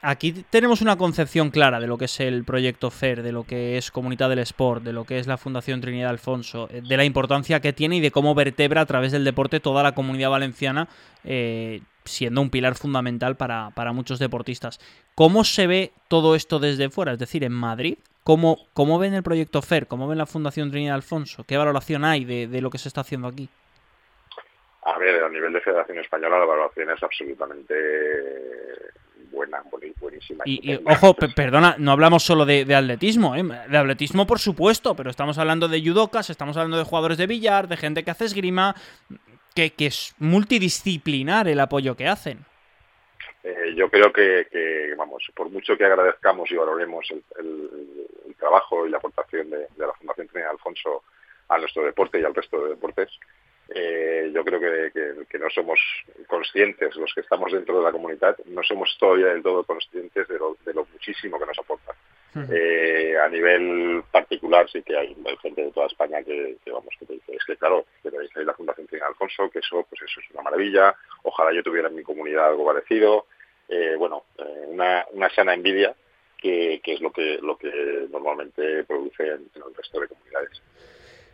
Aquí 0.00 0.44
tenemos 0.48 0.80
una 0.80 0.96
concepción 0.96 1.50
clara 1.50 1.80
de 1.80 1.88
lo 1.88 1.98
que 1.98 2.04
es 2.04 2.20
el 2.20 2.44
proyecto 2.44 2.90
FER, 2.90 3.22
de 3.22 3.32
lo 3.32 3.42
que 3.42 3.76
es 3.76 3.90
Comunidad 3.90 4.28
del 4.28 4.38
Sport, 4.38 4.84
de 4.84 4.92
lo 4.92 5.04
que 5.04 5.18
es 5.18 5.26
la 5.26 5.36
Fundación 5.36 5.80
Trinidad 5.80 6.10
Alfonso, 6.10 6.68
eh, 6.70 6.82
de 6.86 6.96
la 6.96 7.04
importancia 7.04 7.58
que 7.60 7.72
tiene 7.72 7.96
y 7.96 8.00
de 8.00 8.12
cómo 8.12 8.34
vertebra 8.36 8.82
a 8.82 8.86
través 8.86 9.10
del 9.10 9.24
deporte 9.24 9.58
toda 9.58 9.82
la 9.82 9.92
comunidad 9.92 10.30
valenciana, 10.30 10.86
eh, 11.24 11.80
siendo 12.04 12.40
un 12.40 12.50
pilar 12.50 12.76
fundamental 12.76 13.36
para, 13.36 13.70
para 13.74 13.92
muchos 13.92 14.20
deportistas. 14.20 14.78
¿Cómo 15.16 15.42
se 15.42 15.66
ve 15.66 15.92
todo 16.06 16.36
esto 16.36 16.60
desde 16.60 16.90
fuera? 16.90 17.12
Es 17.12 17.18
decir, 17.18 17.42
en 17.44 17.52
Madrid, 17.52 17.98
¿Cómo, 18.22 18.58
¿Cómo, 18.74 18.98
ven 18.98 19.14
el 19.14 19.22
proyecto 19.22 19.62
FER? 19.62 19.86
¿Cómo 19.86 20.06
ven 20.06 20.18
la 20.18 20.26
Fundación 20.26 20.70
Trinidad 20.70 20.96
Alfonso? 20.96 21.44
¿Qué 21.48 21.56
valoración 21.56 22.04
hay 22.04 22.26
de, 22.26 22.46
de, 22.46 22.60
lo 22.60 22.68
que 22.68 22.76
se 22.76 22.88
está 22.88 23.00
haciendo 23.00 23.26
aquí? 23.26 23.48
A 24.82 24.98
ver, 24.98 25.24
a 25.24 25.30
nivel 25.30 25.50
de 25.50 25.62
Federación 25.62 25.98
Española 25.98 26.38
la 26.38 26.44
valoración 26.44 26.90
es 26.90 27.02
absolutamente 27.02 27.74
buena, 29.30 29.62
buenísima. 30.00 30.44
Y, 30.46 30.72
y 30.72 30.80
ojo, 30.84 31.14
perdona, 31.14 31.76
no 31.78 31.92
hablamos 31.92 32.22
solo 32.22 32.44
de, 32.44 32.64
de 32.64 32.74
atletismo, 32.74 33.34
¿eh? 33.36 33.42
de 33.42 33.78
atletismo 33.78 34.26
por 34.26 34.38
supuesto, 34.38 34.94
pero 34.94 35.10
estamos 35.10 35.38
hablando 35.38 35.68
de 35.68 35.82
judocas, 35.82 36.30
estamos 36.30 36.56
hablando 36.56 36.78
de 36.78 36.84
jugadores 36.84 37.18
de 37.18 37.26
billar, 37.26 37.68
de 37.68 37.76
gente 37.76 38.04
que 38.04 38.10
hace 38.10 38.24
esgrima, 38.24 38.74
que, 39.54 39.70
que 39.70 39.86
es 39.86 40.14
multidisciplinar 40.18 41.48
el 41.48 41.60
apoyo 41.60 41.96
que 41.96 42.08
hacen. 42.08 42.44
Eh, 43.42 43.74
yo 43.76 43.88
creo 43.88 44.12
que, 44.12 44.46
que, 44.50 44.94
vamos, 44.96 45.22
por 45.34 45.48
mucho 45.50 45.76
que 45.76 45.84
agradezcamos 45.84 46.50
y 46.50 46.56
valoremos 46.56 47.06
el, 47.10 47.22
el, 47.38 47.70
el 48.26 48.34
trabajo 48.34 48.86
y 48.86 48.90
la 48.90 48.98
aportación 48.98 49.50
de, 49.50 49.58
de 49.58 49.86
la 49.86 49.92
Fundación 49.94 50.28
Trinidad 50.28 50.52
Alfonso 50.52 51.04
a 51.48 51.58
nuestro 51.58 51.84
deporte 51.84 52.20
y 52.20 52.24
al 52.24 52.34
resto 52.34 52.62
de 52.62 52.70
deportes, 52.70 53.08
eh, 53.74 54.30
yo 54.34 54.44
creo 54.44 54.60
que, 54.60 54.90
que, 54.92 55.26
que, 55.26 55.38
no 55.38 55.50
somos 55.50 55.78
conscientes, 56.26 56.96
los 56.96 57.12
que 57.12 57.20
estamos 57.20 57.52
dentro 57.52 57.78
de 57.78 57.84
la 57.84 57.92
comunidad, 57.92 58.36
no 58.46 58.62
somos 58.62 58.96
todavía 58.98 59.26
del 59.26 59.42
todo 59.42 59.62
conscientes 59.64 60.26
de 60.26 60.38
lo, 60.38 60.56
de 60.64 60.72
lo 60.72 60.86
muchísimo 60.86 61.38
que 61.38 61.46
nos 61.46 61.58
aporta. 61.58 61.92
Uh 62.34 62.40
-huh. 62.40 62.48
eh, 62.52 63.18
a 63.18 63.28
nivel 63.28 64.02
particular 64.10 64.68
sí 64.70 64.82
que 64.82 64.96
hay, 64.96 65.16
hay 65.26 65.36
gente 65.38 65.64
de 65.64 65.72
toda 65.72 65.86
España 65.86 66.22
que, 66.22 66.56
que, 66.62 66.70
vamos 66.70 66.94
que 66.98 67.06
te 67.06 67.14
dice, 67.14 67.34
es 67.34 67.44
que 67.44 67.56
claro, 67.56 67.86
que 68.02 68.10
tenéis 68.10 68.30
ahí 68.36 68.44
la 68.44 68.54
Fundación 68.54 68.86
Trinidad 68.86 69.08
Alfonso, 69.08 69.50
que 69.50 69.58
eso, 69.60 69.86
pues 69.88 70.02
eso 70.02 70.20
es 70.20 70.30
una 70.32 70.42
maravilla, 70.42 70.94
ojalá 71.22 71.52
yo 71.52 71.62
tuviera 71.62 71.88
en 71.88 71.96
mi 71.96 72.02
comunidad 72.02 72.48
algo 72.48 72.66
parecido, 72.66 73.26
eh, 73.68 73.96
bueno, 73.98 74.24
eh, 74.38 74.64
una, 74.68 75.06
una 75.12 75.28
sana 75.30 75.54
envidia 75.54 75.94
que, 76.38 76.80
que, 76.82 76.94
es 76.94 77.00
lo 77.00 77.10
que, 77.12 77.38
lo 77.42 77.56
que 77.56 78.06
normalmente 78.10 78.84
produce 78.84 79.24
en, 79.24 79.50
en 79.54 79.62
el 79.66 79.74
resto 79.74 80.00
de 80.00 80.08
comunidades. 80.08 80.62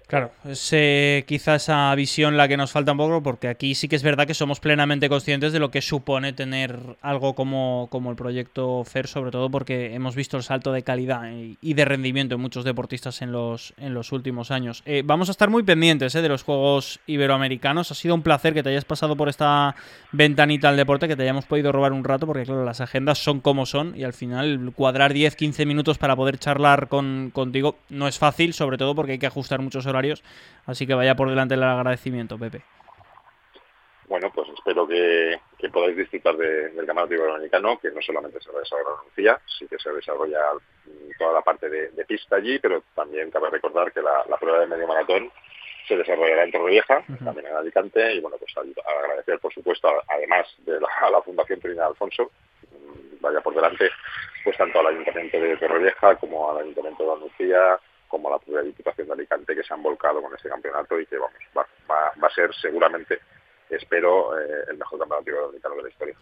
Claro, 0.07 0.33
es 0.45 0.69
eh, 0.73 1.25
quizá 1.27 1.55
esa 1.55 1.95
visión 1.95 2.37
la 2.37 2.47
que 2.47 2.59
nos 2.59 2.73
falta 2.73 2.93
un 2.93 2.99
poco, 2.99 3.23
porque 3.23 3.49
aquí 3.49 3.75
sí 3.75 3.89
que 3.89 3.97
es 3.97 4.03
verdad 4.03 4.27
que 4.27 4.35
somos 4.35 4.61
plenamente 4.61 5.09
conscientes 5.09 5.55
de 5.55 5.59
lo 5.59 5.71
que 5.71 5.81
supone 5.81 6.35
tener 6.35 6.79
algo 7.01 7.35
como, 7.35 7.89
como 7.91 8.11
el 8.11 8.17
proyecto 8.17 8.85
FER, 8.85 9.07
sobre 9.07 9.31
todo 9.31 9.51
porque 9.51 9.95
hemos 9.95 10.15
visto 10.15 10.37
el 10.37 10.43
salto 10.43 10.73
de 10.73 10.83
calidad 10.83 11.23
y, 11.61 11.75
de 11.75 11.85
rendimiento 11.87 12.35
en 12.35 12.43
muchos 12.43 12.65
deportistas 12.65 13.23
en 13.23 13.33
los, 13.33 13.73
en 13.79 13.95
los 13.95 14.13
últimos 14.13 14.51
años. 14.51 14.83
Eh, 14.85 15.03
vamos 15.05 15.29
a 15.29 15.33
estar 15.33 15.49
muy 15.49 15.63
pendientes 15.63 16.15
eh, 16.15 16.21
de 16.21 16.29
los 16.29 16.43
Juegos 16.43 17.01
Iberoamericanos. 17.07 17.91
Ha 17.91 17.95
sido 17.95 18.15
un 18.15 18.23
placer 18.23 18.53
que 18.53 18.63
te 18.63 18.69
hayas 18.69 18.85
pasado 18.85 19.17
por 19.17 19.31
esta 19.31 19.75
ventanita 20.13 20.69
al 20.69 20.77
deporte, 20.77 21.09
que 21.09 21.17
te 21.17 21.23
hayamos 21.23 21.47
podido 21.47 21.73
robar 21.73 21.95
un 21.95 22.05
rato, 22.05 22.27
porque 22.27 22.45
claro, 22.45 22.65
las 22.67 22.83
agendas 22.83 23.19
son 23.19 23.41
como 23.41 23.65
son 23.65 23.97
y 23.97 24.05
al 24.05 24.13
final 24.13 24.71
cuadrar 24.77 25.15
10-15 25.15 25.65
minutos 25.65 25.97
para 25.97 26.15
poder 26.15 26.39
charlar 26.39 26.89
con, 26.89 27.31
contigo 27.33 27.79
no 27.89 28.07
es 28.07 28.19
fácil, 28.19 28.53
sobre 28.53 28.77
todo 28.77 28.95
porque 28.95 29.13
hay 29.13 29.19
que 29.19 29.27
ajustar 29.27 29.63
muchos 29.63 29.87
horarios 29.95 30.23
Así 30.67 30.87
que 30.87 30.95
vaya 30.95 31.15
por 31.15 31.29
delante 31.29 31.55
el 31.55 31.63
agradecimiento, 31.63 32.39
Pepe. 32.39 32.63
Bueno, 34.09 34.31
pues 34.35 34.49
espero 34.51 34.87
que, 34.87 35.41
que 35.59 35.69
podáis 35.71 35.97
disfrutar 35.97 36.37
de, 36.37 36.71
del 36.71 36.87
Campeonato 36.87 37.15
Iberoamericano, 37.15 37.79
que 37.79 37.91
no 37.91 38.03
solamente 38.03 38.39
se 38.41 38.51
desarrolla 38.53 38.83
en 38.83 38.93
Andalucía, 38.93 39.41
sí 39.59 39.67
que 39.67 39.79
se 39.79 39.91
desarrolla 39.93 40.41
toda 41.19 41.33
la 41.33 41.43
parte 41.43 41.69
de, 41.69 41.91
de, 41.91 42.05
pista 42.05 42.37
allí, 42.37 42.59
pero 42.59 42.83
también 42.95 43.31
cabe 43.31 43.51
recordar 43.51 43.93
que 43.93 44.03
la, 44.03 44.25
la 44.29 44.37
prueba 44.37 44.61
de 44.61 44.67
medio 44.67 44.87
maratón 44.87 45.31
se 45.89 45.97
desarrollará 45.97 46.45
en 46.45 46.53
Torrevieja, 46.53 47.05
uh 47.09 47.13
-huh. 47.13 47.25
también 47.25 47.47
en 47.47 47.57
Alicante, 47.57 48.15
y 48.15 48.21
bueno, 48.21 48.37
pues 48.39 48.55
agradecer, 48.57 49.39
por 49.39 49.53
supuesto, 49.53 49.89
además 50.09 50.47
de 50.59 50.81
la, 50.81 50.89
a 51.01 51.11
la 51.11 51.23
Fundación 51.23 51.61
Trinidad 51.61 51.89
Alfonso, 51.89 52.31
vaya 53.21 53.41
por 53.41 53.55
delante, 53.55 53.91
pues 54.45 54.57
tanto 54.57 54.81
al 54.81 54.89
Ayuntamiento 54.89 55.39
de 55.39 55.57
Torrevieja 55.57 56.17
como 56.17 56.51
al 56.51 56.63
Ayuntamiento 56.63 57.05
de 57.05 57.13
Andalucía, 57.13 57.79
como 58.15 58.31
la 58.31 58.39
propia 58.39 58.63
Diputación 58.63 59.09
de 59.09 59.15
Alicante, 59.15 59.57
que 59.57 59.65
se 59.65 59.75
han 59.75 59.83
volcado 59.83 60.23
con 60.23 60.33
este 60.37 60.49
campeonato 60.49 61.01
y 61.01 61.07
que 61.07 61.19
vamos 61.19 61.35
va, 61.57 61.67
va, 61.91 62.13
va 62.23 62.29
a 62.29 62.31
ser 62.31 62.55
seguramente, 62.55 63.19
espero, 63.69 64.39
eh, 64.39 64.67
el 64.71 64.79
mejor 64.79 65.01
campeonato 65.01 65.51
de 65.51 65.83
la 65.83 65.89
historia. 65.89 66.15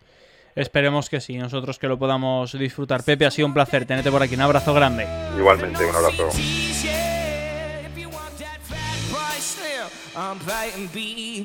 Esperemos 0.54 1.11
que 1.11 1.20
sí, 1.20 1.37
nosotros 1.37 1.78
que 1.78 1.88
lo 1.88 1.99
podamos 1.99 2.58
disfrutar. 2.58 3.04
Pepe, 3.04 3.26
ha 3.26 3.30
sido 3.30 3.46
un 3.46 3.52
placer 3.52 3.84
tenerte 3.84 4.11
por 4.11 4.22
aquí. 4.22 4.34
Un 4.34 4.40
abrazo 4.40 4.72
grande. 4.72 5.06
Igualmente, 5.37 5.84
un 5.84 5.94
abrazo. 5.94 6.30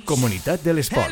Comunidad 0.05 0.59
del 0.59 0.79
Sport. 0.79 1.11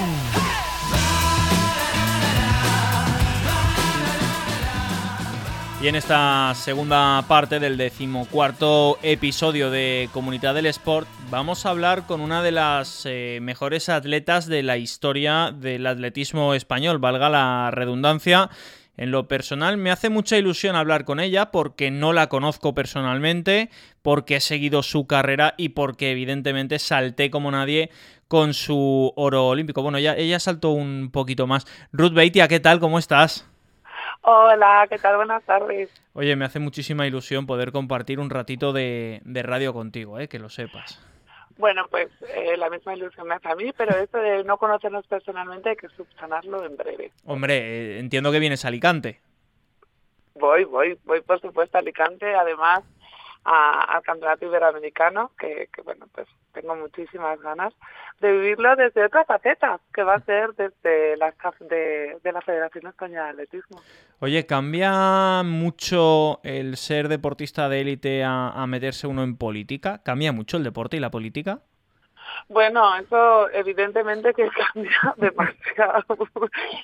Y 5.81 5.87
en 5.87 5.95
esta 5.95 6.53
segunda 6.53 7.25
parte 7.27 7.59
del 7.59 7.75
decimocuarto 7.75 8.99
episodio 9.01 9.71
de 9.71 10.09
Comunidad 10.13 10.53
del 10.53 10.67
Sport 10.67 11.07
vamos 11.31 11.65
a 11.65 11.71
hablar 11.71 12.05
con 12.05 12.21
una 12.21 12.43
de 12.43 12.51
las 12.51 13.07
eh, 13.07 13.39
mejores 13.41 13.89
atletas 13.89 14.45
de 14.45 14.61
la 14.61 14.77
historia 14.77 15.51
del 15.51 15.87
atletismo 15.87 16.53
español, 16.53 16.99
valga 16.99 17.31
la 17.31 17.71
redundancia. 17.71 18.51
En 18.95 19.09
lo 19.09 19.27
personal 19.27 19.77
me 19.77 19.89
hace 19.89 20.11
mucha 20.11 20.37
ilusión 20.37 20.75
hablar 20.75 21.03
con 21.03 21.19
ella 21.19 21.49
porque 21.49 21.89
no 21.89 22.13
la 22.13 22.29
conozco 22.29 22.75
personalmente, 22.75 23.71
porque 24.03 24.35
he 24.35 24.39
seguido 24.39 24.83
su 24.83 25.07
carrera 25.07 25.55
y 25.57 25.69
porque 25.69 26.11
evidentemente 26.11 26.77
salté 26.77 27.31
como 27.31 27.49
nadie 27.49 27.89
con 28.27 28.53
su 28.53 29.11
oro 29.15 29.47
olímpico. 29.47 29.81
Bueno, 29.81 29.97
ella, 29.97 30.15
ella 30.15 30.39
saltó 30.39 30.69
un 30.69 31.09
poquito 31.11 31.47
más. 31.47 31.65
Ruth 31.91 32.13
Beitia, 32.13 32.47
¿qué 32.47 32.59
tal? 32.59 32.79
¿Cómo 32.79 32.99
estás? 32.99 33.50
Hola, 34.21 34.85
¿qué 34.89 34.97
tal? 34.99 35.17
Buenas 35.17 35.43
tardes. 35.43 35.89
Oye, 36.13 36.35
me 36.35 36.45
hace 36.45 36.59
muchísima 36.59 37.07
ilusión 37.07 37.47
poder 37.47 37.71
compartir 37.71 38.19
un 38.19 38.29
ratito 38.29 38.71
de, 38.71 39.21
de 39.25 39.43
radio 39.43 39.73
contigo, 39.73 40.19
¿eh? 40.19 40.27
que 40.27 40.39
lo 40.39 40.49
sepas. 40.49 41.03
Bueno, 41.57 41.85
pues 41.89 42.09
eh, 42.35 42.55
la 42.57 42.69
misma 42.69 42.95
ilusión 42.95 43.27
me 43.27 43.35
hace 43.35 43.49
a 43.49 43.55
mí, 43.55 43.71
pero 43.75 43.95
esto 43.97 44.19
de 44.19 44.43
no 44.43 44.57
conocernos 44.57 45.05
personalmente 45.07 45.69
hay 45.69 45.75
que 45.75 45.89
subsanarlo 45.89 46.63
en 46.65 46.77
breve. 46.77 47.11
Hombre, 47.25 47.57
eh, 47.57 47.99
entiendo 47.99 48.31
que 48.31 48.39
vienes 48.39 48.63
a 48.63 48.69
Alicante. 48.69 49.19
Voy, 50.35 50.63
voy, 50.65 50.97
voy 51.05 51.21
por 51.21 51.41
supuesto 51.41 51.77
a 51.77 51.81
Alicante, 51.81 52.33
además 52.33 52.83
al 53.43 54.01
Campeonato 54.03 54.45
Iberoamericano, 54.45 55.31
que, 55.39 55.67
bueno, 55.83 56.05
pues 56.13 56.27
tengo 56.53 56.75
muchísimas 56.75 57.39
ganas 57.41 57.73
de 58.19 58.31
vivirlo 58.31 58.75
desde 58.75 59.03
otra 59.03 59.25
faceta, 59.25 59.79
que 59.93 60.03
va 60.03 60.15
a 60.15 60.25
ser 60.25 60.53
desde 60.53 61.17
la 61.17 61.33
de, 61.61 62.19
la 62.23 62.41
Federación 62.41 62.87
Española 62.87 63.25
de 63.25 63.29
Atletismo. 63.31 63.81
Oye, 64.19 64.45
¿cambia 64.45 65.41
mucho 65.43 66.39
el 66.43 66.77
ser 66.77 67.07
deportista 67.07 67.67
de 67.69 67.81
élite 67.81 68.23
a, 68.23 68.49
a 68.49 68.67
meterse 68.67 69.07
uno 69.07 69.23
en 69.23 69.37
política? 69.37 70.01
¿Cambia 70.03 70.31
mucho 70.31 70.57
el 70.57 70.63
deporte 70.63 70.97
y 70.97 70.99
la 70.99 71.09
política? 71.09 71.61
Bueno, 72.49 72.95
eso 72.95 73.49
evidentemente 73.51 74.33
que 74.33 74.49
cambia 74.73 75.15
demasiado, 75.17 76.03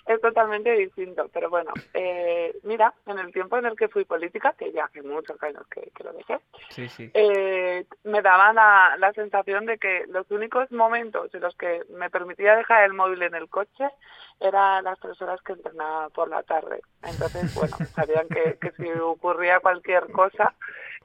es 0.07 0.21
totalmente 0.21 0.71
distinto, 0.71 1.29
pero 1.33 1.49
bueno, 1.49 1.71
eh, 1.93 2.55
mira, 2.63 2.93
en 3.05 3.19
el 3.19 3.31
tiempo 3.31 3.57
en 3.57 3.65
el 3.65 3.75
que 3.75 3.87
fui 3.87 4.05
política, 4.05 4.53
que 4.57 4.71
ya 4.71 4.85
hace 4.85 5.01
muchos 5.01 5.41
años 5.43 5.63
que, 5.69 5.91
que 5.95 6.03
lo 6.03 6.13
dejé, 6.13 6.39
sí, 6.69 6.87
sí. 6.89 7.11
Eh, 7.13 7.85
me 8.03 8.21
daba 8.21 8.53
la, 8.53 8.95
la 8.97 9.13
sensación 9.13 9.65
de 9.65 9.77
que 9.77 10.05
los 10.07 10.29
únicos 10.31 10.71
momentos 10.71 11.33
en 11.33 11.41
los 11.41 11.55
que 11.55 11.81
me 11.89 12.09
permitía 12.09 12.55
dejar 12.55 12.83
el 12.83 12.93
móvil 12.93 13.21
en 13.23 13.35
el 13.35 13.49
coche 13.49 13.89
eran 14.39 14.83
las 14.83 14.99
tres 14.99 15.21
horas 15.21 15.41
que 15.41 15.53
entrenaba 15.53 16.09
por 16.09 16.29
la 16.29 16.43
tarde. 16.43 16.81
Entonces, 17.03 17.53
bueno, 17.55 17.75
sabían 17.95 18.27
que, 18.27 18.57
que 18.59 18.71
si 18.71 18.89
ocurría 18.99 19.59
cualquier 19.59 20.11
cosa, 20.11 20.53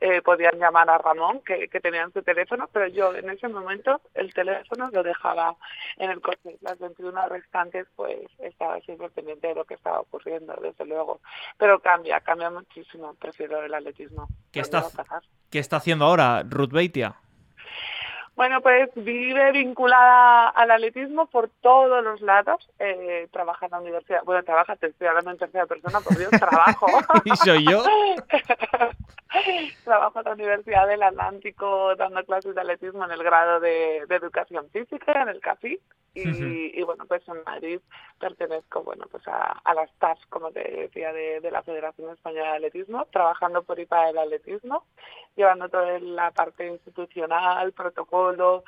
eh, 0.00 0.20
podían 0.20 0.58
llamar 0.58 0.90
a 0.90 0.98
Ramón, 0.98 1.40
que, 1.46 1.68
que 1.68 1.80
tenían 1.80 2.12
su 2.12 2.22
teléfono, 2.22 2.68
pero 2.72 2.88
yo 2.88 3.14
en 3.14 3.30
ese 3.30 3.48
momento 3.48 4.00
el 4.14 4.34
teléfono, 4.34 4.90
lo 4.92 5.02
dejaba 5.02 5.56
en 5.96 6.10
el 6.10 6.20
coche. 6.20 6.58
Las 6.60 6.78
21 6.78 7.28
restantes, 7.28 7.86
pues 7.94 8.18
estaba 8.40 8.80
siempre 8.80 9.08
pendiente 9.10 9.48
de 9.48 9.54
lo 9.54 9.64
que 9.64 9.74
estaba 9.74 10.00
ocurriendo, 10.00 10.54
desde 10.60 10.84
luego. 10.84 11.20
Pero 11.56 11.80
cambia, 11.80 12.20
cambia 12.20 12.50
muchísimo. 12.50 13.14
Prefiero 13.14 13.62
el 13.62 13.72
atletismo. 13.72 14.26
¿Qué 14.50 14.60
está, 14.60 14.84
¿Qué 15.50 15.58
está 15.58 15.76
haciendo 15.76 16.06
ahora 16.06 16.42
Ruth 16.42 16.72
Beitia? 16.72 17.16
Bueno, 18.34 18.60
pues 18.62 18.88
vive 18.94 19.52
vinculada 19.52 20.48
al 20.48 20.70
atletismo 20.70 21.26
por 21.26 21.50
todos 21.60 22.02
los 22.02 22.20
lados. 22.22 22.68
Eh, 22.78 23.28
trabaja 23.30 23.66
en 23.66 23.72
la 23.72 23.80
universidad. 23.80 24.22
Bueno, 24.24 24.42
trabaja, 24.42 24.76
te 24.76 24.86
estoy 24.86 25.06
hablando 25.06 25.32
en 25.32 25.38
tercera 25.38 25.66
persona, 25.66 26.00
por 26.00 26.16
Dios, 26.16 26.30
trabajo. 26.30 26.86
¿Y 27.24 27.36
soy 27.36 27.64
yo? 27.64 27.84
trabajo 29.84 30.18
en 30.18 30.24
la 30.24 30.32
Universidad 30.32 30.86
del 30.86 31.02
Atlántico 31.02 31.94
dando 31.96 32.24
clases 32.24 32.54
de 32.54 32.60
atletismo 32.60 33.04
en 33.04 33.12
el 33.12 33.22
grado 33.22 33.60
de, 33.60 33.98
Educación 34.08 34.68
Física, 34.70 35.22
en 35.22 35.28
el 35.28 35.40
CAFI. 35.40 35.78
Y, 36.14 36.82
bueno, 36.82 37.06
pues 37.06 37.26
en 37.26 37.42
Madrid 37.42 37.80
pertenezco 38.20 38.82
bueno 38.82 39.06
pues 39.10 39.26
a, 39.26 39.60
a 39.64 39.72
las 39.72 39.90
TAS, 39.94 40.18
como 40.28 40.50
te 40.50 40.60
decía, 40.60 41.10
de, 41.10 41.40
de, 41.40 41.50
la 41.50 41.62
Federación 41.62 42.12
Española 42.12 42.50
de 42.50 42.56
Atletismo, 42.56 43.06
trabajando 43.06 43.62
por 43.62 43.80
IPA 43.80 44.08
del 44.08 44.18
atletismo, 44.18 44.84
llevando 45.36 45.70
toda 45.70 45.98
la 46.00 46.30
parte 46.32 46.66
institucional, 46.66 47.72
protocolo 47.72 48.62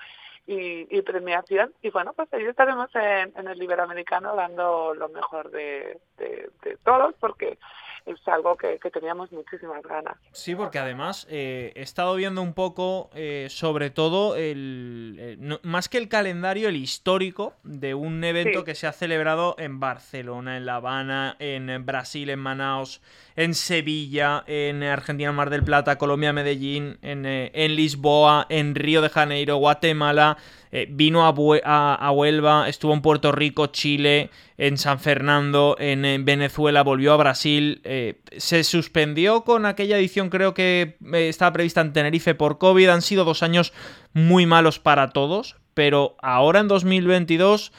y, 0.46 1.02
premiación. 1.02 1.74
Y 1.82 1.90
bueno, 1.90 2.14
pues 2.14 2.32
ahí 2.32 2.44
estaremos 2.44 2.88
en, 2.94 3.46
el 3.46 3.62
Iberoamericano 3.62 4.34
dando 4.34 4.94
lo 4.94 5.10
mejor 5.10 5.50
de, 5.50 6.00
de 6.16 6.78
todos, 6.82 7.14
porque 7.20 7.58
es 8.06 8.28
algo 8.28 8.56
que, 8.56 8.78
teníamos 8.90 9.32
muchísimas 9.32 9.82
ganas. 9.82 10.16
Sí, 10.32 10.54
porque 10.54 10.78
además 10.78 11.26
eh, 11.30 11.72
he 11.74 11.82
estado 11.82 12.14
viendo 12.16 12.42
un 12.42 12.52
poco, 12.52 13.10
eh, 13.14 13.46
sobre 13.50 13.90
todo, 13.90 14.36
el, 14.36 15.16
eh, 15.18 15.58
más 15.62 15.88
que 15.88 15.98
el 15.98 16.08
calendario, 16.08 16.68
el 16.68 16.76
histórico 16.76 17.54
de 17.62 17.94
un 17.94 18.22
evento 18.22 18.64
que 18.64 18.74
se 18.74 18.86
ha 18.86 18.92
celebrado 18.92 19.56
en 19.58 19.80
Barcelona, 19.80 20.56
en 20.56 20.66
La 20.66 20.76
Habana, 20.76 21.36
en 21.38 21.84
Brasil, 21.86 22.28
en 22.28 22.40
Manaus, 22.40 23.00
en 23.36 23.54
Sevilla, 23.54 24.44
en 24.46 24.82
Argentina, 24.82 25.32
Mar 25.32 25.50
del 25.50 25.64
Plata, 25.64 25.96
Colombia, 25.96 26.32
Medellín, 26.32 26.98
en, 27.00 27.24
en 27.24 27.74
Lisboa, 27.74 28.46
en 28.50 28.74
Río 28.74 29.00
de 29.00 29.08
Janeiro, 29.08 29.56
Guatemala. 29.56 30.36
Eh, 30.76 30.88
vino 30.90 31.24
a, 31.24 32.10
Huelva, 32.10 32.68
estuvo 32.68 32.92
en 32.94 33.00
Puerto 33.00 33.30
Rico, 33.30 33.68
Chile, 33.68 34.30
en 34.58 34.76
San 34.76 34.98
Fernando, 34.98 35.76
en, 35.78 36.24
Venezuela, 36.24 36.82
volvió 36.82 37.12
a 37.12 37.16
Brasil. 37.16 37.80
Eh, 37.84 38.18
se 38.36 38.64
suspendió 38.64 39.44
con 39.44 39.66
aquella 39.66 39.96
edición, 39.96 40.30
creo 40.30 40.52
que 40.52 40.96
eh, 41.12 41.28
estaba 41.28 41.52
prevista 41.52 41.80
en 41.80 41.92
Tenerife 41.92 42.34
por 42.34 42.58
COVID. 42.58 42.88
Han 42.88 43.02
sido 43.02 43.24
dos 43.24 43.44
años 43.44 43.72
muy 44.14 44.46
malos 44.46 44.80
para 44.80 45.10
todos, 45.10 45.54
pero 45.74 46.16
ahora 46.20 46.58
en 46.58 46.66
2022 46.66 47.70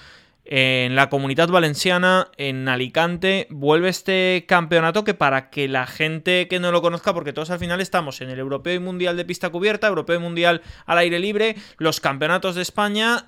en 0.45 0.95
la 0.95 1.09
comunidad 1.09 1.49
valenciana, 1.49 2.27
en 2.37 2.67
Alicante, 2.69 3.47
vuelve 3.49 3.89
este 3.89 4.45
campeonato 4.47 5.03
que 5.03 5.13
para 5.13 5.49
que 5.49 5.67
la 5.67 5.87
gente 5.87 6.47
que 6.47 6.59
no 6.59 6.71
lo 6.71 6.81
conozca, 6.81 7.13
porque 7.13 7.33
todos 7.33 7.49
al 7.49 7.59
final 7.59 7.81
estamos 7.81 8.21
en 8.21 8.29
el 8.29 8.39
Europeo 8.39 8.75
y 8.75 8.79
Mundial 8.79 9.17
de 9.17 9.25
pista 9.25 9.49
cubierta, 9.49 9.87
Europeo 9.87 10.17
y 10.17 10.19
Mundial 10.19 10.61
al 10.85 10.99
aire 10.99 11.19
libre, 11.19 11.55
los 11.77 11.99
campeonatos 11.99 12.55
de 12.55 12.61
España, 12.61 13.25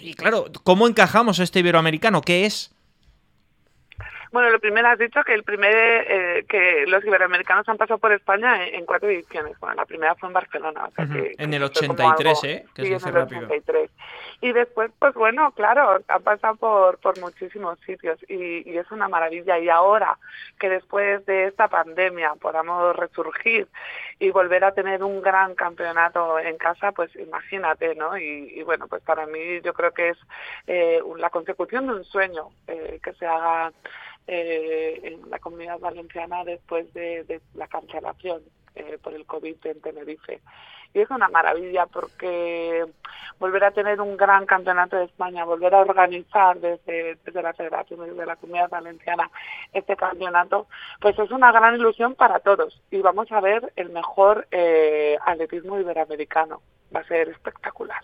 y 0.00 0.14
claro, 0.14 0.46
¿cómo 0.64 0.86
encajamos 0.86 1.38
este 1.38 1.60
iberoamericano? 1.60 2.20
¿Qué 2.20 2.46
es? 2.46 2.74
Bueno, 4.30 4.50
lo 4.50 4.60
primero 4.60 4.88
has 4.88 4.98
dicho 4.98 5.22
que 5.24 5.32
el 5.32 5.42
primer 5.42 5.74
eh, 5.74 6.44
que 6.48 6.84
los 6.86 7.02
iberoamericanos 7.04 7.66
han 7.68 7.78
pasado 7.78 7.98
por 7.98 8.12
España 8.12 8.66
en, 8.66 8.84
cuatro 8.84 9.08
ediciones. 9.08 9.58
Bueno, 9.58 9.76
la 9.76 9.86
primera 9.86 10.14
fue 10.16 10.28
en 10.28 10.34
Barcelona. 10.34 10.90
en 10.98 11.54
el 11.54 11.62
83, 11.62 12.44
¿eh? 12.44 12.64
Que 12.74 12.82
sí, 12.82 12.88
en 12.92 13.08
el 13.08 13.22
83. 13.22 13.90
Y 14.40 14.52
después, 14.52 14.90
pues 14.98 15.14
bueno, 15.14 15.50
claro, 15.52 16.00
han 16.06 16.22
pasado 16.22 16.54
por, 16.56 16.98
por 16.98 17.18
muchísimos 17.18 17.78
sitios 17.80 18.18
y, 18.28 18.70
y 18.70 18.78
es 18.78 18.88
una 18.92 19.08
maravilla. 19.08 19.58
Y 19.58 19.68
ahora 19.68 20.16
que 20.60 20.68
después 20.68 21.26
de 21.26 21.46
esta 21.46 21.66
pandemia 21.66 22.34
podamos 22.40 22.94
resurgir 22.94 23.66
y 24.20 24.30
volver 24.30 24.64
a 24.64 24.72
tener 24.72 25.02
un 25.02 25.20
gran 25.22 25.54
campeonato 25.56 26.38
en 26.38 26.56
casa, 26.56 26.92
pues 26.92 27.14
imagínate, 27.16 27.94
¿no? 27.96 28.16
Y, 28.16 28.52
y 28.54 28.62
bueno, 28.62 28.86
pues 28.86 29.02
para 29.02 29.26
mí 29.26 29.60
yo 29.62 29.74
creo 29.74 29.92
que 29.92 30.10
es 30.10 30.18
eh, 30.66 31.00
la 31.16 31.30
consecución 31.30 31.86
de 31.86 31.94
un 31.94 32.04
sueño 32.04 32.50
eh, 32.66 33.00
que 33.02 33.12
se 33.14 33.26
haga 33.26 33.72
eh, 34.26 35.00
en 35.02 35.30
la 35.30 35.38
comunidad 35.38 35.78
valenciana 35.78 36.44
después 36.44 36.92
de, 36.92 37.40
la 37.54 37.66
cancelación 37.66 38.42
eh, 38.74 38.98
por 39.02 39.14
el 39.14 39.26
COVID 39.26 39.56
en 39.64 39.80
Tenerife. 39.80 40.40
Y 40.94 41.00
es 41.00 41.10
una 41.10 41.28
maravilla 41.28 41.86
porque 41.86 42.86
volver 43.38 43.64
a 43.64 43.70
tener 43.70 44.00
un 44.00 44.16
gran 44.16 44.46
campeonato 44.46 44.96
de 44.96 45.04
España, 45.04 45.44
volver 45.44 45.74
a 45.74 45.80
organizar 45.80 46.58
desde, 46.58 47.16
desde 47.24 47.42
la 47.42 47.52
Federación, 47.52 48.00
desde 48.00 48.26
la 48.26 48.36
Comunidad 48.36 48.70
Valenciana 48.70 49.30
este 49.72 49.96
campeonato, 49.96 50.66
pues 51.00 51.18
es 51.18 51.30
una 51.30 51.52
gran 51.52 51.74
ilusión 51.74 52.14
para 52.14 52.40
todos. 52.40 52.80
Y 52.90 53.00
vamos 53.00 53.30
a 53.30 53.40
ver 53.40 53.72
el 53.76 53.90
mejor 53.90 54.46
eh, 54.50 55.18
atletismo 55.24 55.78
iberoamericano. 55.78 56.62
Va 56.94 57.00
a 57.00 57.04
ser 57.04 57.28
espectacular. 57.28 58.02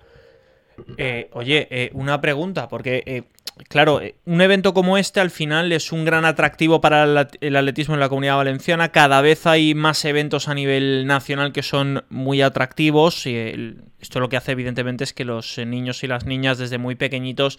Eh, 0.99 1.31
oye, 1.33 1.67
eh, 1.71 1.91
una 1.95 2.21
pregunta, 2.21 2.69
porque 2.69 3.03
eh, 3.07 3.23
claro, 3.69 4.01
un 4.25 4.41
evento 4.41 4.75
como 4.75 4.99
este 4.99 5.21
al 5.21 5.31
final 5.31 5.73
es 5.73 5.93
un 5.93 6.05
gran 6.05 6.25
atractivo 6.25 6.81
para 6.81 7.05
el 7.41 7.57
atletismo 7.57 7.95
en 7.95 8.01
la 8.01 8.09
comunidad 8.09 8.37
valenciana. 8.37 8.91
Cada 8.91 9.21
vez 9.21 9.47
hay 9.47 9.75
más 9.75 10.05
eventos 10.05 10.49
a 10.49 10.55
nivel 10.55 11.07
nacional 11.07 11.53
que 11.53 11.63
son 11.63 12.05
muy 12.09 12.43
atractivos. 12.43 13.27
Y 13.27 13.79
esto 14.01 14.21
lo 14.21 14.29
que 14.29 14.37
hace 14.37 14.53
evidentemente 14.53 15.05
es 15.05 15.13
que 15.13 15.25
los 15.25 15.59
niños 15.59 16.03
y 16.05 16.07
las 16.07 16.27
niñas 16.27 16.59
desde 16.59 16.79
muy 16.79 16.95
pequeñitos 16.95 17.59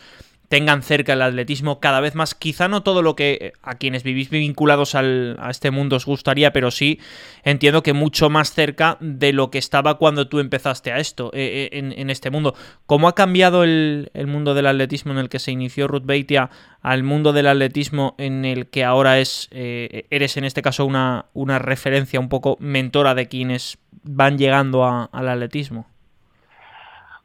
tengan 0.56 0.84
cerca 0.84 1.12
el 1.12 1.22
atletismo 1.22 1.82
cada 1.82 2.00
vez 2.00 2.16
más. 2.16 2.34
Quizá 2.34 2.70
no 2.70 2.82
todo 2.82 3.02
lo 3.02 3.18
que 3.18 3.52
a 3.62 3.76
quienes 3.76 4.04
vivís 4.04 4.30
vinculados 4.30 4.96
al, 4.96 5.36
a 5.42 5.52
este 5.52 5.70
mundo 5.70 5.98
os 5.98 6.06
gustaría, 6.06 6.54
pero 6.54 6.72
sí 6.72 6.98
entiendo 7.44 7.84
que 7.84 7.92
mucho 7.92 8.30
más 8.30 8.54
cerca 8.54 8.98
de 9.02 9.34
lo 9.34 9.52
que 9.52 9.58
estaba 9.58 9.98
cuando 9.98 10.30
tú 10.30 10.40
empezaste 10.40 10.94
a 10.94 11.00
esto, 11.00 11.30
eh, 11.34 11.68
eh, 11.74 11.94
en, 11.98 12.10
este 12.10 12.30
mundo. 12.30 12.56
¿Cómo 12.86 13.10
ha 13.10 13.16
cambiado 13.16 13.66
el, 13.66 14.10
mundo 14.28 14.54
del 14.54 14.68
atletismo 14.68 15.12
en 15.12 15.18
el 15.18 15.28
que 15.28 15.40
se 15.40 15.52
inició 15.52 15.90
Ruth 15.90 16.06
Beitia 16.06 16.50
al 16.82 17.04
mundo 17.04 17.34
del 17.34 17.48
atletismo 17.48 18.16
en 18.18 18.46
el 18.46 18.68
que 18.68 18.86
ahora 18.86 19.20
es, 19.20 19.50
eh, 19.52 20.06
eres 20.10 20.38
en 20.38 20.46
este 20.46 20.62
caso 20.62 20.86
una, 20.86 21.26
una 21.34 21.60
referencia 21.60 22.18
un 22.18 22.30
poco 22.30 22.56
mentora 22.62 23.14
de 23.14 23.28
quienes 23.28 23.78
van 24.04 24.38
llegando 24.38 24.86
al 24.86 25.28
atletismo? 25.28 25.95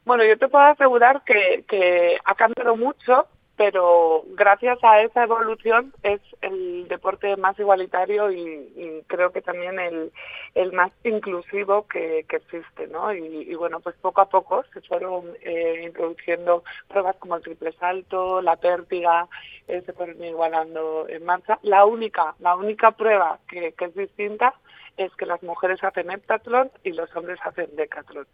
Bueno, 0.05 0.25
yo 0.25 0.37
te 0.37 0.47
puedo 0.47 0.65
asegurar 0.65 1.23
que, 1.23 2.17
ha 2.25 2.35
cambiado 2.35 2.75
mucho, 2.75 3.27
pero 3.55 4.23
gracias 4.29 4.79
a 4.83 5.01
esa 5.01 5.23
evolución 5.23 5.93
es 6.01 6.19
el 6.41 6.87
deporte 6.87 7.37
más 7.37 7.57
igualitario 7.59 8.31
y, 8.31 9.03
creo 9.07 9.31
que 9.31 9.41
también 9.41 9.79
el, 9.79 10.11
el 10.55 10.73
más 10.73 10.91
inclusivo 11.03 11.87
que, 11.87 12.25
que 12.27 12.37
existe, 12.37 12.87
¿no? 12.87 13.13
Y, 13.13 13.53
bueno, 13.55 13.79
pues 13.79 13.95
poco 14.01 14.21
a 14.21 14.29
poco 14.29 14.63
se 14.73 14.81
fueron 14.81 15.25
eh, 15.43 15.83
introduciendo 15.85 16.63
pruebas 16.87 17.17
como 17.17 17.35
el 17.35 17.43
triple 17.43 17.71
salto, 17.73 18.41
la 18.41 18.55
pértiga, 18.55 19.27
eh, 19.67 19.81
se 19.85 19.93
fueron 19.93 20.23
igualando 20.23 21.07
en 21.07 21.25
marcha. 21.25 21.59
La 21.63 21.85
única, 21.85 22.35
la 22.39 22.55
única 22.55 22.91
prueba 22.91 23.39
que, 23.47 23.73
que 23.73 23.85
es 23.85 23.95
distinta 23.95 24.53
es 24.97 25.13
que 25.15 25.25
las 25.25 25.41
mujeres 25.43 25.83
hacen 25.83 26.11
heptatlón 26.11 26.71
y 26.83 26.91
los 26.91 27.13
hombres 27.15 27.39
hacen 27.43 27.75
decatlón. 27.75 28.27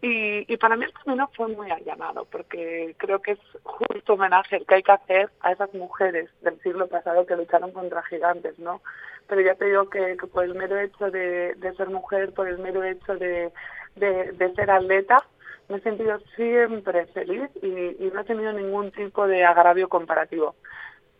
Y, 0.00 0.52
y 0.52 0.56
para 0.56 0.76
mí 0.76 0.84
el 0.84 0.92
camino 0.92 1.28
fue 1.34 1.48
muy 1.48 1.70
allanado, 1.70 2.24
porque 2.26 2.94
creo 2.98 3.20
que 3.20 3.32
es 3.32 3.38
justo 3.64 4.14
homenaje 4.14 4.56
el 4.56 4.66
que 4.66 4.76
hay 4.76 4.82
que 4.82 4.92
hacer 4.92 5.30
a 5.40 5.52
esas 5.52 5.72
mujeres 5.74 6.30
del 6.42 6.60
siglo 6.60 6.86
pasado 6.86 7.26
que 7.26 7.36
lucharon 7.36 7.72
contra 7.72 8.02
gigantes, 8.04 8.58
¿no? 8.58 8.80
Pero 9.26 9.40
ya 9.42 9.54
te 9.56 9.66
digo 9.66 9.90
que, 9.90 10.16
por 10.32 10.44
el 10.44 10.54
mero 10.54 10.78
hecho 10.78 11.10
de, 11.10 11.54
ser 11.76 11.90
mujer, 11.90 12.32
por 12.32 12.48
el 12.48 12.58
mero 12.58 12.82
hecho 12.84 13.16
de, 13.16 13.52
de, 13.96 14.54
ser 14.54 14.70
atleta, 14.70 15.18
me 15.68 15.76
he 15.76 15.80
sentido 15.80 16.18
siempre 16.34 17.06
feliz 17.06 17.50
y, 17.62 17.66
y 17.66 18.10
no 18.12 18.20
he 18.20 18.24
tenido 18.24 18.52
ningún 18.52 18.90
tipo 18.90 19.26
de 19.26 19.44
agravio 19.44 19.88
comparativo. 19.88 20.54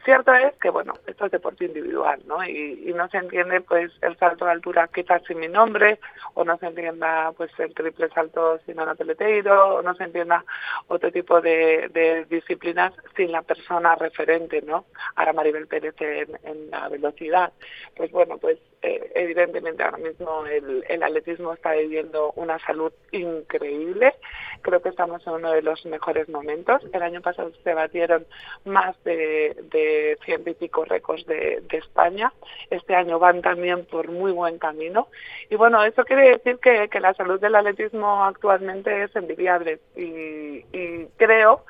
Cierto 0.04 0.32
es 0.32 0.54
que, 0.58 0.70
bueno, 0.70 0.94
esto 1.06 1.26
es 1.26 1.32
deporte 1.32 1.66
individual, 1.66 2.22
¿no? 2.26 2.42
Y, 2.42 2.94
no 2.96 3.08
se 3.08 3.18
entiende, 3.18 3.61
pues, 3.61 3.92
el 4.00 4.16
salto 4.16 4.46
de 4.46 4.52
altura 4.52 4.88
quizás 4.88 5.22
sin 5.26 5.38
mi 5.38 5.48
nombre, 5.48 5.98
o 6.34 6.44
no 6.44 6.56
se 6.56 6.66
entienda, 6.66 7.32
pues, 7.37 7.50
el 7.58 7.74
triple 7.74 8.08
salto 8.08 8.58
sin 8.64 8.80
Ana 8.80 8.94
Peleteiro, 8.94 9.76
o 9.76 9.82
no 9.82 9.94
se 9.96 10.04
entienda 10.04 10.44
otro 10.87 11.12
tipo 11.12 11.40
de, 11.40 12.24
disciplinas 12.30 12.94
sin 13.16 13.32
la 13.32 13.42
persona 13.42 13.96
referente, 13.96 14.62
¿no? 14.62 14.87
Ahora 15.16 15.34
Maribel 15.34 15.66
Pérez 15.66 15.94
en, 16.00 16.70
la 16.70 16.88
velocidad. 16.88 17.52
Pues, 17.94 18.11
bueno, 18.11 18.38
pues, 18.38 18.58
evidentemente 18.82 19.82
ahora 19.82 19.98
mismo 19.98 20.46
el, 20.46 20.84
el, 20.88 21.02
atletismo 21.02 21.52
está 21.52 21.72
viviendo 21.72 22.32
una 22.36 22.58
salud 22.60 22.92
increíble. 23.12 24.14
Creo 24.62 24.80
que 24.80 24.90
estamos 24.90 25.26
en 25.26 25.34
uno 25.34 25.52
de 25.52 25.62
los 25.62 25.84
mejores 25.86 26.28
momentos. 26.28 26.82
El 26.92 27.02
año 27.02 27.20
pasado 27.20 27.50
se 27.64 27.74
batieron 27.74 28.26
más 28.64 28.96
de, 29.04 29.56
de 29.70 30.18
ciento 30.24 30.50
y 30.50 30.54
pico 30.54 30.84
récords 30.84 31.26
de, 31.26 31.62
España. 31.70 32.32
Este 32.70 32.94
año 32.94 33.18
van 33.18 33.40
también 33.40 33.84
por 33.84 34.08
muy 34.08 34.32
buen 34.32 34.58
camino. 34.58 35.08
Y 35.48 35.56
bueno, 35.56 35.82
eso 35.84 36.04
quiere 36.04 36.30
decir 36.30 36.58
que, 36.58 36.88
que 36.88 37.00
la 37.00 37.14
salud 37.14 37.40
del 37.40 37.54
atletismo 37.54 38.24
actualmente 38.24 39.04
es 39.04 39.14
envidiable. 39.14 39.80
Y, 39.96 40.64
y 40.72 41.06
creo 41.16 41.64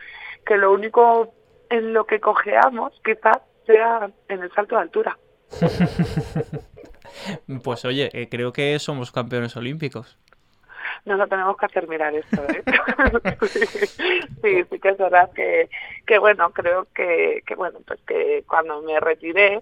que 0.46 0.56
lo 0.56 0.72
único 0.72 1.32
en 1.68 1.92
lo 1.92 2.06
que 2.06 2.20
cojeamos 2.20 2.92
quizás 3.04 3.38
sea 3.66 4.10
en 4.28 4.42
el 4.42 4.52
salto 4.52 4.76
de 4.76 4.82
altura. 4.82 5.18
pues 7.62 7.84
oye, 7.84 8.10
eh, 8.12 8.28
creo 8.28 8.52
que 8.52 8.78
somos 8.78 9.12
campeones 9.12 9.56
olímpicos. 9.56 10.18
No 11.04 11.16
lo 11.16 11.26
tenemos 11.26 11.56
que 11.56 11.66
hacer 11.66 11.88
mirar 11.88 12.14
esto, 12.14 12.42
¿eh? 12.44 12.62
sí, 14.42 14.64
sí 14.70 14.78
que 14.80 14.88
es 14.88 14.98
verdad 14.98 15.30
que, 15.32 15.68
que 16.06 16.18
bueno, 16.18 16.50
creo 16.50 16.86
que, 16.94 17.42
que 17.46 17.54
bueno, 17.54 17.78
pues 17.86 18.00
que 18.06 18.44
cuando 18.46 18.82
me 18.82 18.98
retiré, 19.00 19.60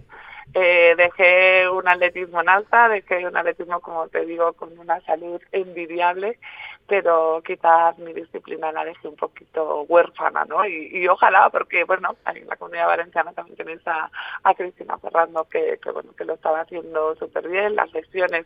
eh, 0.53 0.95
dejé 0.97 1.69
un 1.69 1.87
atletismo 1.87 2.41
en 2.41 2.49
alta, 2.49 2.89
dejé 2.89 3.25
un 3.27 3.35
atletismo, 3.35 3.79
como 3.81 4.07
te 4.07 4.25
digo, 4.25 4.53
con 4.53 4.77
una 4.79 4.99
salud 5.01 5.41
envidiable, 5.51 6.39
pero 6.87 7.41
quizás 7.45 7.97
mi 7.99 8.13
disciplina 8.13 8.71
la 8.71 8.85
dejé 8.85 9.07
un 9.07 9.15
poquito 9.15 9.83
huérfana, 9.83 10.45
¿no? 10.45 10.65
Y, 10.65 10.89
y 10.93 11.07
ojalá, 11.07 11.49
porque, 11.49 11.83
bueno, 11.83 12.15
en 12.33 12.47
la 12.47 12.55
comunidad 12.55 12.87
valenciana 12.87 13.33
también 13.33 13.57
tenéis 13.57 13.85
a, 13.87 14.09
a 14.43 14.53
Cristina 14.55 14.97
Ferrando, 14.97 15.43
que, 15.45 15.79
que, 15.83 15.91
bueno, 15.91 16.11
que 16.17 16.25
lo 16.25 16.33
estaba 16.35 16.61
haciendo 16.61 17.15
súper 17.15 17.49
bien, 17.49 17.75
las 17.75 17.91
lesiones 17.91 18.45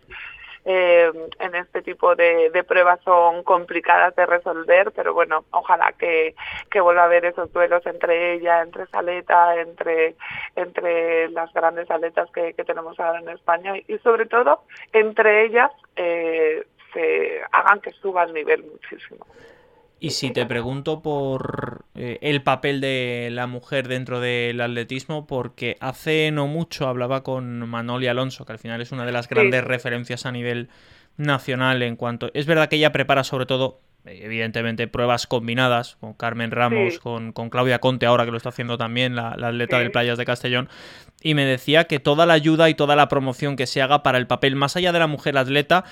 eh, 0.66 1.12
en 1.40 1.56
este 1.56 1.82
tipo 1.82 2.16
de, 2.16 2.52
de, 2.52 2.64
pruebas 2.64 3.00
son 3.04 3.44
complicadas 3.44 4.16
de 4.16 4.26
resolver, 4.28 4.92
pero 4.92 5.14
bueno, 5.14 5.44
ojalá 5.52 5.92
que, 5.94 6.36
que 6.70 6.82
vuelva 6.82 7.02
a 7.02 7.06
haber 7.06 7.26
esos 7.26 7.52
duelos 7.52 7.84
entre 7.88 8.34
ella, 8.34 8.62
entre 8.62 8.86
Saleta, 8.88 9.60
entre, 9.60 10.16
entre 10.56 11.30
las 11.30 11.52
grandes 11.54 11.90
aletas 11.90 12.30
que, 12.32 12.54
que 12.54 12.64
tenemos 12.64 13.00
ahora 13.00 13.20
en 13.22 13.30
España 13.30 13.74
y 13.88 13.98
sobre 14.00 14.28
todo 14.28 14.62
entre 14.94 15.46
ellas 15.46 15.72
eh, 15.96 16.64
hagan 17.52 17.82
que 17.82 17.92
suba 17.92 18.24
el 18.24 18.34
nivel 18.34 18.64
muchísimo. 18.64 19.26
Y 20.04 20.10
si 20.10 20.32
te 20.32 20.48
pregunto 20.48 21.04
por 21.04 21.86
eh, 21.94 22.18
el 22.22 22.42
papel 22.42 22.82
de 22.82 23.30
la 23.32 23.46
mujer 23.46 23.88
dentro 23.88 24.20
del 24.20 24.60
atletismo, 24.60 25.28
porque 25.28 25.78
hace 25.80 26.32
no 26.32 26.48
mucho 26.48 26.88
hablaba 26.88 27.22
con 27.22 27.70
Manoli 27.70 28.08
Alonso, 28.08 28.44
que 28.44 28.52
al 28.52 28.58
final 28.58 28.82
es 28.82 28.92
una 28.92 29.06
de 29.06 29.12
las 29.12 29.30
grandes 29.30 29.62
sí. 29.62 29.68
referencias 29.68 30.26
a 30.26 30.32
nivel 30.32 30.70
nacional 31.18 31.84
en 31.84 31.98
cuanto... 31.98 32.32
Es 32.34 32.48
verdad 32.48 32.68
que 32.68 32.78
ella 32.78 32.92
prepara 32.92 33.24
sobre 33.24 33.46
todo, 33.46 33.80
evidentemente, 34.04 34.88
pruebas 34.88 35.28
combinadas, 35.28 35.98
con 35.98 36.16
Carmen 36.16 36.50
Ramos, 36.50 36.96
sí. 36.96 37.00
con, 37.00 37.32
con, 37.32 37.52
Claudia 37.52 37.78
Conte, 37.78 38.08
ahora 38.08 38.26
que 38.26 38.32
lo 38.32 38.38
está 38.38 38.50
haciendo 38.50 38.80
también, 38.80 39.16
la, 39.16 39.36
la 39.38 39.50
atleta 39.50 39.78
sí. 39.78 39.84
del 39.84 39.92
Playas 39.92 40.18
de 40.18 40.26
Castellón, 40.26 40.68
y 41.22 41.36
me 41.36 41.46
decía 41.46 41.84
que 41.84 42.00
toda 42.00 42.26
la 42.26 42.34
ayuda 42.34 42.72
y 42.72 42.74
toda 42.74 42.96
la 42.96 43.08
promoción 43.08 43.56
que 43.56 43.68
se 43.68 43.84
haga 43.84 44.02
para 44.02 44.18
el 44.18 44.26
papel, 44.26 44.56
más 44.56 44.76
allá 44.76 44.92
de 44.92 44.98
la 44.98 45.06
mujer 45.06 45.38
atleta, 45.38 45.86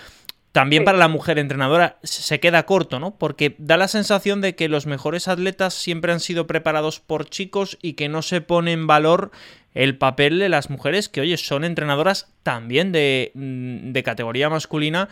también 0.51 0.81
sí. 0.81 0.85
para 0.85 0.97
la 0.97 1.07
mujer 1.07 1.37
entrenadora 1.37 1.99
se 2.03 2.39
queda 2.39 2.65
corto, 2.65 2.99
¿no? 2.99 3.17
Porque 3.17 3.55
da 3.59 3.77
la 3.77 3.87
sensación 3.87 4.41
de 4.41 4.55
que 4.55 4.69
los 4.69 4.85
mejores 4.85 5.27
atletas 5.27 5.73
siempre 5.73 6.11
han 6.11 6.19
sido 6.19 6.47
preparados 6.47 6.99
por 6.99 7.29
chicos 7.29 7.77
y 7.81 7.93
que 7.93 8.09
no 8.09 8.21
se 8.21 8.41
pone 8.41 8.71
en 8.71 8.87
valor 8.87 9.31
el 9.73 9.97
papel 9.97 10.39
de 10.39 10.49
las 10.49 10.69
mujeres 10.69 11.09
que, 11.09 11.21
oye, 11.21 11.37
son 11.37 11.63
entrenadoras 11.63 12.33
también 12.43 12.91
de, 12.91 13.31
mm, 13.35 13.91
de 13.91 14.03
categoría 14.03 14.49
masculina 14.49 15.09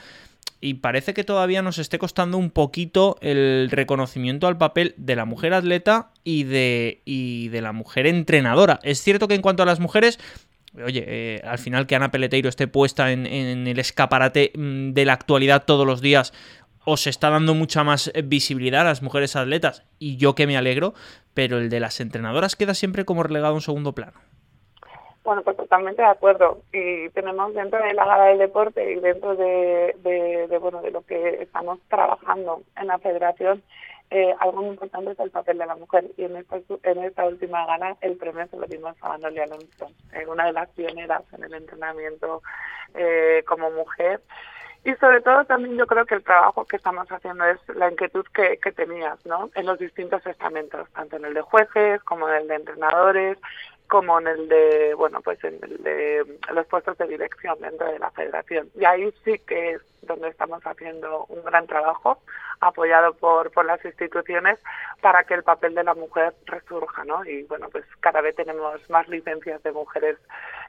y 0.60 0.76
parece 0.76 1.14
que 1.14 1.24
todavía 1.24 1.62
nos 1.62 1.78
esté 1.78 2.00
costando 2.00 2.38
un 2.38 2.50
poquito 2.50 3.18
el 3.22 3.70
reconocimiento 3.70 4.48
al 4.48 4.58
papel 4.58 4.96
de 4.98 5.16
la 5.16 5.26
mujer 5.26 5.54
atleta 5.54 6.10
y 6.24 6.46
de, 6.46 7.02
y 7.06 7.50
de 7.50 7.62
la 7.62 7.74
mujer 7.74 8.08
entrenadora. 8.08 8.80
Es 8.84 9.02
cierto 9.02 9.28
que 9.28 9.36
en 9.36 9.42
cuanto 9.42 9.64
a 9.64 9.68
las 9.68 9.80
mujeres 9.80 10.20
oye, 10.84 11.04
eh, 11.08 11.42
al 11.44 11.58
final 11.58 11.88
que 11.88 11.96
Ana 11.96 12.12
Peleteiro 12.12 12.50
esté 12.50 12.68
puesta 12.68 13.12
en, 13.12 13.26
en, 13.26 13.68
el 13.68 13.80
escaparate 13.80 14.52
mm, 14.56 14.92
de 14.92 15.06
la 15.06 15.14
actualidad 15.14 15.66
todos 15.66 15.86
los 15.86 16.02
días, 16.02 16.34
os 16.86 17.08
está 17.08 17.30
dando 17.30 17.54
mucha 17.54 17.84
más 17.84 18.12
visibilidad 18.24 18.82
a 18.82 18.86
las 18.86 19.02
mujeres 19.02 19.36
atletas, 19.36 19.84
y 20.00 20.18
yo 20.18 20.36
que 20.36 20.48
me 20.48 20.58
alegro, 20.58 20.94
pero 21.34 21.58
el 21.58 21.70
de 21.70 21.80
las 21.80 22.00
entrenadoras 22.00 22.56
queda 22.56 22.74
siempre 22.74 23.06
como 23.06 23.24
relegado 23.24 23.54
a 23.54 23.56
un 23.56 23.62
segundo 23.62 23.94
plano. 23.94 24.14
Bueno, 25.28 25.42
pues 25.42 25.58
totalmente 25.58 26.02
de 26.02 26.08
acuerdo. 26.08 26.62
Y 26.72 27.10
tenemos 27.10 27.54
dentro 27.54 27.84
de 27.84 27.94
la 27.94 28.06
gala 28.06 28.28
del 28.28 28.38
deporte 28.38 28.94
y 28.94 28.96
dentro 29.02 29.36
de, 29.36 29.94
de, 30.02 30.48
de 30.48 30.58
bueno 30.58 30.82
de 30.82 30.92
lo 30.92 31.02
que 31.02 31.44
estamos 31.44 31.80
trabajando 31.90 32.62
en 32.78 32.88
la 32.88 32.98
federación, 32.98 33.62
eh, 34.10 34.34
algo 34.40 34.62
muy 34.62 34.72
importante 34.72 35.12
es 35.12 35.20
el 35.20 35.32
papel 35.32 35.58
de 35.58 35.66
la 35.66 35.76
mujer 35.76 36.06
y 36.16 36.24
en 36.24 36.38
esta, 36.38 36.60
en 36.84 37.04
esta 37.04 37.26
última 37.26 37.66
gala 37.66 37.98
el 38.02 38.16
premio 38.16 38.48
se 38.48 38.58
lo 38.58 38.66
dimos 38.66 38.96
a 39.02 39.10
Manoli 39.10 39.40
Alonso, 39.40 39.92
eh, 40.14 40.26
una 40.28 40.46
de 40.46 40.54
las 40.54 40.70
pioneras 40.70 41.24
en 41.34 41.44
el 41.44 41.54
entrenamiento 41.54 42.42
eh, 42.94 43.44
como 43.46 43.70
mujer 43.72 44.22
y 44.86 44.94
sobre 44.96 45.20
todo 45.20 45.44
también 45.44 45.78
yo 45.78 45.86
creo 45.86 46.06
que 46.06 46.16
el 46.16 46.24
trabajo 46.24 46.64
que 46.64 46.78
estamos 46.78 47.06
haciendo 47.10 47.44
es 47.44 47.60
la 47.76 47.92
inquietud 47.92 48.26
que, 48.34 48.58
tenías 48.72 49.26
¿no? 49.26 49.50
en 49.56 49.66
los 49.66 49.78
distintos 49.78 50.26
estamentos, 50.26 50.90
tanto 50.92 51.18
en 51.18 51.26
el 51.26 51.34
de 51.34 51.42
jueces 51.42 52.02
como 52.04 52.30
en 52.30 52.36
el 52.36 52.48
de 52.48 52.56
entrenadores, 52.56 53.38
como 53.90 54.20
en 54.22 54.28
el 54.28 54.48
de, 54.48 54.94
bueno, 54.94 55.22
pues 55.22 55.44
en 55.44 55.60
el 55.62 55.84
de 55.84 56.40
los 56.54 56.66
puestos 56.68 56.98
de 56.98 57.08
dirección 57.08 57.60
dentro 57.60 57.92
de 57.92 58.00
la 58.00 58.12
federación. 58.12 58.70
Y 58.76 58.86
ahí 58.86 59.14
sí 59.26 59.40
que 59.40 59.78
donde 60.08 60.30
estamos 60.30 60.66
haciendo 60.66 61.26
un 61.26 61.44
gran 61.44 61.68
trabajo, 61.68 62.20
apoyado 62.60 63.14
por, 63.14 63.52
por 63.52 63.66
las 63.66 63.84
instituciones, 63.86 64.58
para 65.02 65.24
que 65.26 65.36
el 65.36 65.44
papel 65.44 65.76
de 65.76 65.84
la 65.84 65.94
mujer 65.94 66.34
resurja, 66.46 67.04
¿no? 67.06 67.24
Y 67.26 67.44
bueno, 67.44 67.70
pues 67.70 67.86
cada 68.00 68.22
vez 68.22 68.36
tenemos 68.36 68.90
más 68.90 69.08
licencias 69.08 69.62
de 69.62 69.72
mujeres 69.72 70.18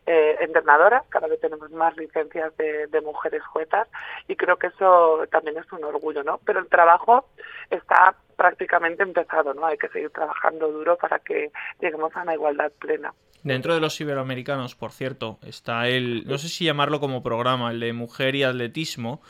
eh, 0.06 0.36
entrenadoras, 0.40 1.04
cada 1.08 1.28
vez 1.28 1.40
tenemos 1.40 1.70
más 1.70 1.96
licencias 1.96 2.56
de, 2.56 2.86
de 2.88 3.00
mujeres 3.00 3.42
juezas, 3.46 3.88
y 4.26 4.36
creo 4.36 4.56
que 4.56 4.66
eso 4.66 5.24
también 5.30 5.56
es 5.58 5.72
un 5.72 5.84
orgullo, 5.84 6.22
¿no? 6.22 6.38
Pero 6.44 6.60
el 6.60 6.68
trabajo 6.68 7.26
está 7.70 8.14
prácticamente 8.36 9.02
empezado, 9.02 9.54
¿no? 9.54 9.66
Hay 9.66 9.78
que 9.78 9.88
seguir 9.88 10.10
trabajando 10.10 10.70
duro 10.70 10.96
para 10.96 11.18
que 11.18 11.50
lleguemos 11.80 12.14
a 12.14 12.22
una 12.22 12.34
igualdad 12.34 12.70
plena. 12.78 13.12
Dentro 13.42 13.74
de 13.74 13.80
los 13.80 14.00
iberoamericanos, 14.00 14.74
por 14.74 14.92
cierto, 14.92 15.38
está 15.46 15.88
el, 15.88 16.24
no 16.26 16.38
sé 16.38 16.48
si 16.48 16.64
llamarlo 16.64 17.00
como 17.00 17.22
programa, 17.22 17.70
el 17.70 17.80
de 17.80 17.92
mujer 17.92 18.34
y 18.34 18.42
atletismo, 18.42 19.20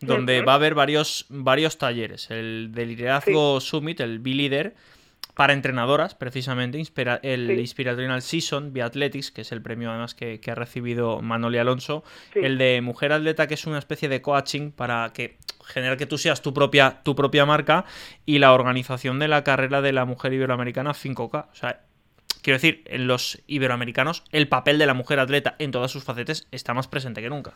donde 0.00 0.40
uh 0.40 0.42
-huh. 0.42 0.48
va 0.48 0.52
a 0.52 0.56
haber 0.56 0.74
varios, 0.74 1.26
varios 1.28 1.78
talleres. 1.78 2.30
El 2.30 2.70
de 2.72 2.86
liderazgo 2.86 3.60
sí. 3.60 3.68
summit, 3.68 4.00
el 4.00 4.18
B-Leader, 4.18 4.74
para 5.34 5.52
entrenadoras, 5.52 6.14
precisamente, 6.14 6.78
inspira 6.78 7.20
el 7.22 7.48
sí. 7.48 7.60
Inspirational 7.60 8.22
Season 8.22 8.72
Biathletics, 8.72 9.30
que 9.30 9.42
es 9.42 9.52
el 9.52 9.60
premio 9.60 9.90
además 9.90 10.14
que, 10.14 10.40
que 10.40 10.50
ha 10.50 10.54
recibido 10.54 11.20
Manoli 11.20 11.58
Alonso, 11.58 12.04
sí. 12.32 12.40
el 12.42 12.56
de 12.56 12.80
Mujer 12.80 13.12
Atleta, 13.12 13.46
que 13.46 13.54
es 13.54 13.66
una 13.66 13.78
especie 13.78 14.08
de 14.08 14.22
coaching 14.22 14.70
para 14.70 15.12
que 15.12 15.36
generar 15.66 15.98
que 15.98 16.06
tú 16.06 16.16
seas 16.16 16.40
tu 16.40 16.54
propia, 16.54 17.02
tu 17.02 17.14
propia 17.14 17.44
marca, 17.44 17.84
y 18.24 18.38
la 18.38 18.54
organización 18.54 19.18
de 19.18 19.28
la 19.28 19.44
carrera 19.44 19.82
de 19.82 19.92
la 19.92 20.06
mujer 20.06 20.32
iberoamericana 20.32 20.92
5K. 20.92 21.48
O 21.52 21.54
sea, 21.54 21.82
quiero 22.42 22.56
decir, 22.56 22.82
en 22.86 23.06
los 23.06 23.42
iberoamericanos 23.46 24.24
el 24.32 24.48
papel 24.48 24.78
de 24.78 24.86
la 24.86 24.94
mujer 24.94 25.18
atleta 25.20 25.56
en 25.58 25.72
todas 25.72 25.90
sus 25.90 26.04
facetas 26.04 26.46
está 26.50 26.74
más 26.74 26.88
presente 26.88 27.20
que 27.20 27.28
nunca. 27.28 27.54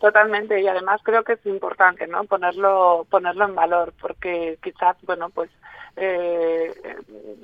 Totalmente, 0.00 0.60
y 0.60 0.66
además 0.68 1.00
creo 1.02 1.24
que 1.24 1.32
es 1.34 1.46
importante, 1.46 2.06
¿no? 2.06 2.24
Ponerlo, 2.24 3.06
ponerlo 3.10 3.44
en 3.44 3.54
valor, 3.54 3.92
porque 4.00 4.58
quizás, 4.62 4.96
bueno, 5.02 5.28
pues 5.30 5.50
eh, 5.96 6.72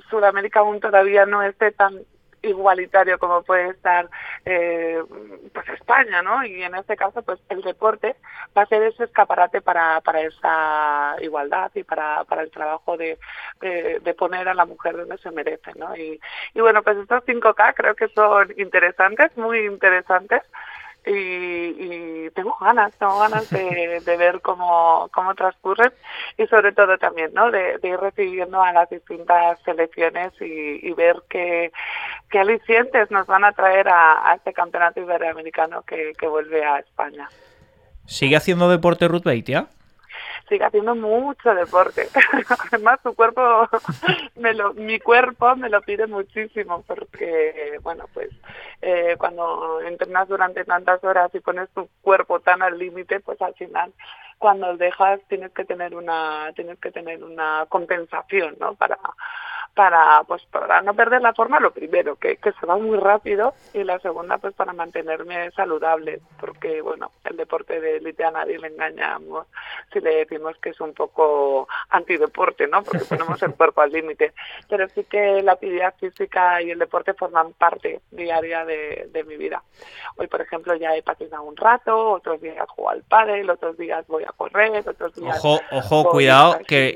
Sudamérica 0.09 0.61
aún 0.61 0.79
todavía 0.79 1.25
no 1.25 1.43
esté 1.43 1.71
tan 1.71 1.99
igualitario 2.45 3.19
como 3.19 3.43
puede 3.43 3.69
estar 3.69 4.09
eh, 4.45 5.01
pues 5.53 5.69
España, 5.69 6.21
¿no? 6.21 6.43
Y 6.45 6.63
en 6.63 6.75
este 6.75 6.95
caso, 6.95 7.21
pues 7.23 7.39
el 7.49 7.61
deporte 7.61 8.15
va 8.57 8.63
a 8.63 8.67
ser 8.67 8.83
ese 8.83 9.05
escaparate 9.05 9.61
para, 9.61 10.01
para 10.01 10.21
esa 10.21 11.15
igualdad 11.21 11.71
y 11.75 11.83
para, 11.83 12.23
para 12.25 12.43
el 12.43 12.51
trabajo 12.51 12.97
de, 12.97 13.17
de, 13.61 14.13
poner 14.13 14.47
a 14.47 14.53
la 14.53 14.65
mujer 14.65 14.95
donde 14.95 15.17
se 15.17 15.31
merece, 15.31 15.71
¿no? 15.75 15.95
Y, 15.95 16.19
y 16.53 16.61
bueno, 16.61 16.83
pues 16.83 16.97
estos 16.97 17.23
5K 17.25 17.73
creo 17.75 17.95
que 17.95 18.07
son 18.09 18.53
interesantes, 18.57 19.35
muy 19.37 19.65
interesantes 19.65 20.41
y, 21.05 21.11
y 21.11 22.29
tengo 22.31 22.55
ganas, 22.59 22.93
tengo 22.97 23.19
ganas 23.19 23.49
de, 23.49 24.01
ver 24.17 24.41
cómo, 24.41 25.09
cómo 25.13 25.35
transcurren 25.35 25.91
y 26.37 26.47
sobre 26.47 26.71
todo 26.71 26.97
también, 26.97 27.31
¿no? 27.33 27.51
De, 27.51 27.77
de 27.79 27.89
ir 27.89 27.97
recibiendo 27.99 28.61
a 28.61 28.71
las 28.71 28.89
distintas 28.89 29.59
selecciones 29.63 30.33
y, 30.41 30.91
ver 30.93 31.17
qué, 31.29 31.71
qué 32.29 32.39
alicientes 32.39 33.11
nos 33.11 33.27
van 33.27 33.43
a 33.43 33.51
traer 33.51 33.89
a, 33.89 34.31
a 34.31 34.35
este 34.35 34.53
campeonato 34.53 35.01
iberoamericano 35.01 35.81
que, 35.83 36.13
que 36.17 36.27
vuelve 36.27 36.63
a 36.63 36.79
España. 36.79 37.27
¿Sigue 38.05 38.35
haciendo 38.37 38.69
deporte 38.69 39.07
Ruth 39.07 39.23
Beitia? 39.23 39.67
Sigue 40.47 40.65
haciendo 40.65 40.95
mucho 40.95 41.53
deporte. 41.53 42.07
Además, 42.71 42.99
su 43.03 43.13
cuerpo, 43.15 43.67
me 44.35 44.53
lo, 44.53 44.73
mi 44.73 44.99
cuerpo 44.99 45.55
me 45.55 45.69
lo 45.69 45.81
pide 45.81 46.07
muchísimo 46.07 46.83
porque, 46.87 47.79
bueno, 47.81 48.05
pues 48.13 48.29
eh, 48.81 49.15
cuando 49.17 49.81
entrenas 49.81 50.27
durante 50.27 50.63
tantas 50.65 51.03
horas 51.03 51.33
y 51.33 51.39
pones 51.39 51.69
tu 51.69 51.89
cuerpo 52.01 52.39
tan 52.39 52.61
al 52.61 52.77
límite, 52.77 53.19
pues 53.19 53.41
al 53.41 53.53
final 53.55 53.93
cuando 54.37 54.75
dejas 54.77 55.21
tienes 55.27 55.51
que 55.51 55.65
tener 55.65 55.95
una 55.95 56.51
tienes 56.55 56.77
que 56.79 56.91
tener 56.91 57.23
una 57.23 57.65
compensación, 57.69 58.55
¿no? 58.59 58.75
Para 58.75 58.99
para 59.75 60.23
pues 60.27 60.41
para 60.51 60.81
no 60.81 60.93
perder 60.93 61.21
la 61.21 61.33
forma 61.33 61.59
lo 61.59 61.71
primero 61.71 62.15
que, 62.15 62.37
que 62.37 62.51
se 62.53 62.65
va 62.65 62.77
muy 62.77 62.97
rápido 62.97 63.53
y 63.73 63.83
la 63.83 63.99
segunda 63.99 64.37
pues 64.37 64.53
para 64.53 64.73
mantenerme 64.73 65.51
saludable 65.51 66.21
porque 66.39 66.81
bueno 66.81 67.11
el 67.25 67.37
deporte 67.37 67.79
de 67.79 67.97
élite 67.97 68.23
a 68.23 68.31
nadie 68.31 68.57
le 68.57 68.67
engañamos 68.67 69.47
si 69.91 69.99
le 69.99 70.15
decimos 70.15 70.55
que 70.61 70.69
es 70.69 70.79
un 70.81 70.93
poco 70.93 71.67
antideporte 71.89 72.67
no 72.67 72.83
porque 72.83 73.05
ponemos 73.09 73.41
el 73.43 73.53
cuerpo 73.53 73.81
al 73.81 73.91
límite. 73.91 74.33
Pero 74.69 74.87
sí 74.89 75.03
que 75.03 75.41
la 75.41 75.53
actividad 75.53 75.93
física 75.99 76.61
y 76.61 76.71
el 76.71 76.79
deporte 76.79 77.13
forman 77.13 77.53
parte 77.53 78.01
diaria 78.11 78.65
de, 78.65 79.09
de 79.11 79.23
mi 79.23 79.37
vida. 79.37 79.63
Hoy 80.17 80.27
por 80.27 80.41
ejemplo 80.41 80.75
ya 80.75 80.95
he 80.95 81.03
patinado 81.03 81.43
un 81.43 81.55
rato 81.55 82.11
otros 82.11 82.41
días 82.41 82.67
juego 82.69 82.89
al 82.89 83.03
pádel 83.03 83.49
otros 83.49 83.77
días 83.77 84.05
voy 84.07 84.23
a 84.23 84.31
correr 84.35 84.87
otros 84.87 85.13
días 85.15 85.37
ojo 85.37 85.59
ojo 85.71 86.09
cuidado 86.09 86.59
que 86.67 86.95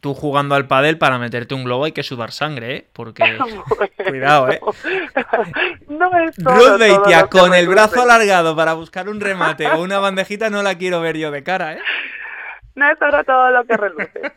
tú 0.00 0.14
jugando 0.14 0.54
al 0.54 0.66
pádel 0.66 0.98
para 0.98 1.18
meterte 1.18 1.54
un 1.54 1.64
globo 1.64 1.84
hay 1.84 1.92
que 1.92 2.02
sudar 2.06 2.32
sangre, 2.32 2.76
¿eh? 2.76 2.86
Porque. 2.92 3.22
Cuidado, 4.08 4.50
¿eh? 4.50 4.60
no 5.88 6.10
es 6.18 6.36
Ruth 6.38 6.78
Beitia, 6.78 7.26
con 7.26 7.54
el 7.54 7.68
brazo 7.68 8.02
alargado 8.02 8.56
para 8.56 8.74
buscar 8.74 9.08
un 9.08 9.20
remate 9.20 9.66
o 9.66 9.82
una 9.82 9.98
bandejita, 9.98 10.50
no 10.50 10.62
la 10.62 10.76
quiero 10.76 11.00
ver 11.00 11.16
yo 11.16 11.30
de 11.30 11.42
cara, 11.42 11.74
¿eh? 11.74 11.80
No 12.76 12.90
es 12.90 12.98
solo 12.98 13.24
todo 13.24 13.50
lo 13.50 13.64
que 13.64 13.76
reluce. 13.76 14.32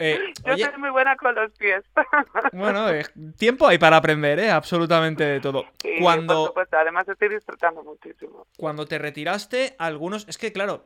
Eh, 0.00 0.32
Yo 0.46 0.56
soy 0.56 0.78
muy 0.78 0.90
buena 0.90 1.16
con 1.16 1.34
los 1.34 1.50
pies. 1.52 1.82
bueno, 2.52 2.88
eh, 2.88 3.04
tiempo 3.36 3.66
hay 3.66 3.78
para 3.78 3.96
aprender, 3.96 4.38
¿eh? 4.38 4.50
Absolutamente 4.50 5.24
de 5.24 5.40
todo. 5.40 5.64
cuando, 6.00 6.54
además 6.70 7.08
estoy 7.08 7.30
disfrutando 7.30 7.82
muchísimo. 7.82 8.46
Cuando 8.56 8.86
te 8.86 8.98
retiraste, 8.98 9.74
algunos... 9.78 10.28
Es 10.28 10.38
que, 10.38 10.52
claro, 10.52 10.84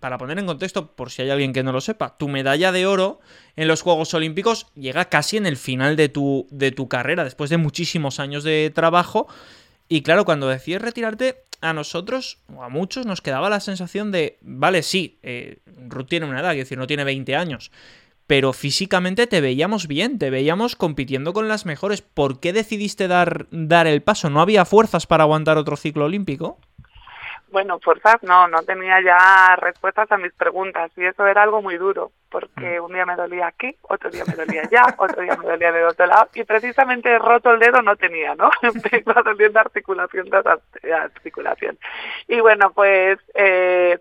para 0.00 0.16
poner 0.16 0.38
en 0.38 0.46
contexto, 0.46 0.94
por 0.94 1.10
si 1.10 1.22
hay 1.22 1.30
alguien 1.30 1.52
que 1.52 1.62
no 1.62 1.72
lo 1.72 1.80
sepa, 1.80 2.16
tu 2.16 2.28
medalla 2.28 2.72
de 2.72 2.86
oro 2.86 3.20
en 3.56 3.68
los 3.68 3.82
Juegos 3.82 4.14
Olímpicos 4.14 4.72
llega 4.74 5.06
casi 5.06 5.36
en 5.36 5.44
el 5.44 5.56
final 5.56 5.96
de 5.96 6.08
tu, 6.08 6.46
de 6.50 6.70
tu 6.72 6.88
carrera, 6.88 7.24
después 7.24 7.50
de 7.50 7.58
muchísimos 7.58 8.18
años 8.18 8.44
de 8.44 8.72
trabajo. 8.74 9.28
Y 9.88 10.02
claro, 10.02 10.24
cuando 10.24 10.48
decides 10.48 10.82
retirarte, 10.82 11.42
a 11.60 11.72
nosotros, 11.72 12.38
o 12.54 12.62
a 12.62 12.68
muchos, 12.68 13.06
nos 13.06 13.20
quedaba 13.20 13.50
la 13.50 13.60
sensación 13.60 14.12
de, 14.12 14.38
vale, 14.42 14.82
sí, 14.82 15.18
eh, 15.22 15.58
Ruth 15.88 16.06
tiene 16.08 16.26
una 16.26 16.40
edad, 16.40 16.52
es 16.52 16.58
decir, 16.58 16.78
no 16.78 16.86
tiene 16.86 17.04
20 17.04 17.34
años, 17.34 17.70
pero 18.26 18.52
físicamente 18.52 19.26
te 19.26 19.40
veíamos 19.40 19.88
bien, 19.88 20.18
te 20.18 20.30
veíamos 20.30 20.76
compitiendo 20.76 21.32
con 21.32 21.48
las 21.48 21.66
mejores. 21.66 22.02
¿Por 22.02 22.40
qué 22.40 22.52
decidiste 22.52 23.08
dar, 23.08 23.46
dar 23.50 23.86
el 23.86 24.02
paso? 24.02 24.28
¿No 24.28 24.40
había 24.40 24.64
fuerzas 24.64 25.06
para 25.06 25.24
aguantar 25.24 25.56
otro 25.56 25.76
ciclo 25.76 26.04
olímpico? 26.04 26.60
Bueno, 27.50 27.78
fuerzas 27.80 28.22
no, 28.22 28.46
no 28.48 28.62
tenía 28.62 29.00
ya 29.00 29.56
respuestas 29.56 30.10
a 30.12 30.18
mis 30.18 30.32
preguntas 30.34 30.90
y 30.96 31.04
eso 31.04 31.26
era 31.26 31.42
algo 31.42 31.62
muy 31.62 31.78
duro 31.78 32.12
porque 32.30 32.78
mm. 32.78 32.84
un 32.84 32.92
día 32.92 33.06
me 33.06 33.16
dolía 33.16 33.46
aquí, 33.46 33.74
otro 33.82 34.10
día 34.10 34.24
me 34.26 34.34
dolía 34.44 34.62
allá, 34.62 34.94
otro 34.98 35.22
día 35.22 35.36
me 35.36 35.46
dolía 35.46 35.72
del 35.72 35.84
otro 35.84 36.06
lado 36.06 36.28
y 36.34 36.44
precisamente 36.44 37.18
roto 37.18 37.50
el 37.50 37.58
dedo 37.58 37.80
no 37.82 37.96
tenía, 37.96 38.34
¿no? 38.34 38.50
Me 38.62 38.98
iba 38.98 39.22
doliendo 39.22 39.60
articulación 39.60 40.28
tras 40.28 40.60
articulación. 40.92 41.78
Y 42.26 42.40
bueno, 42.40 42.72
pues 42.72 43.18
eh, 43.34 43.98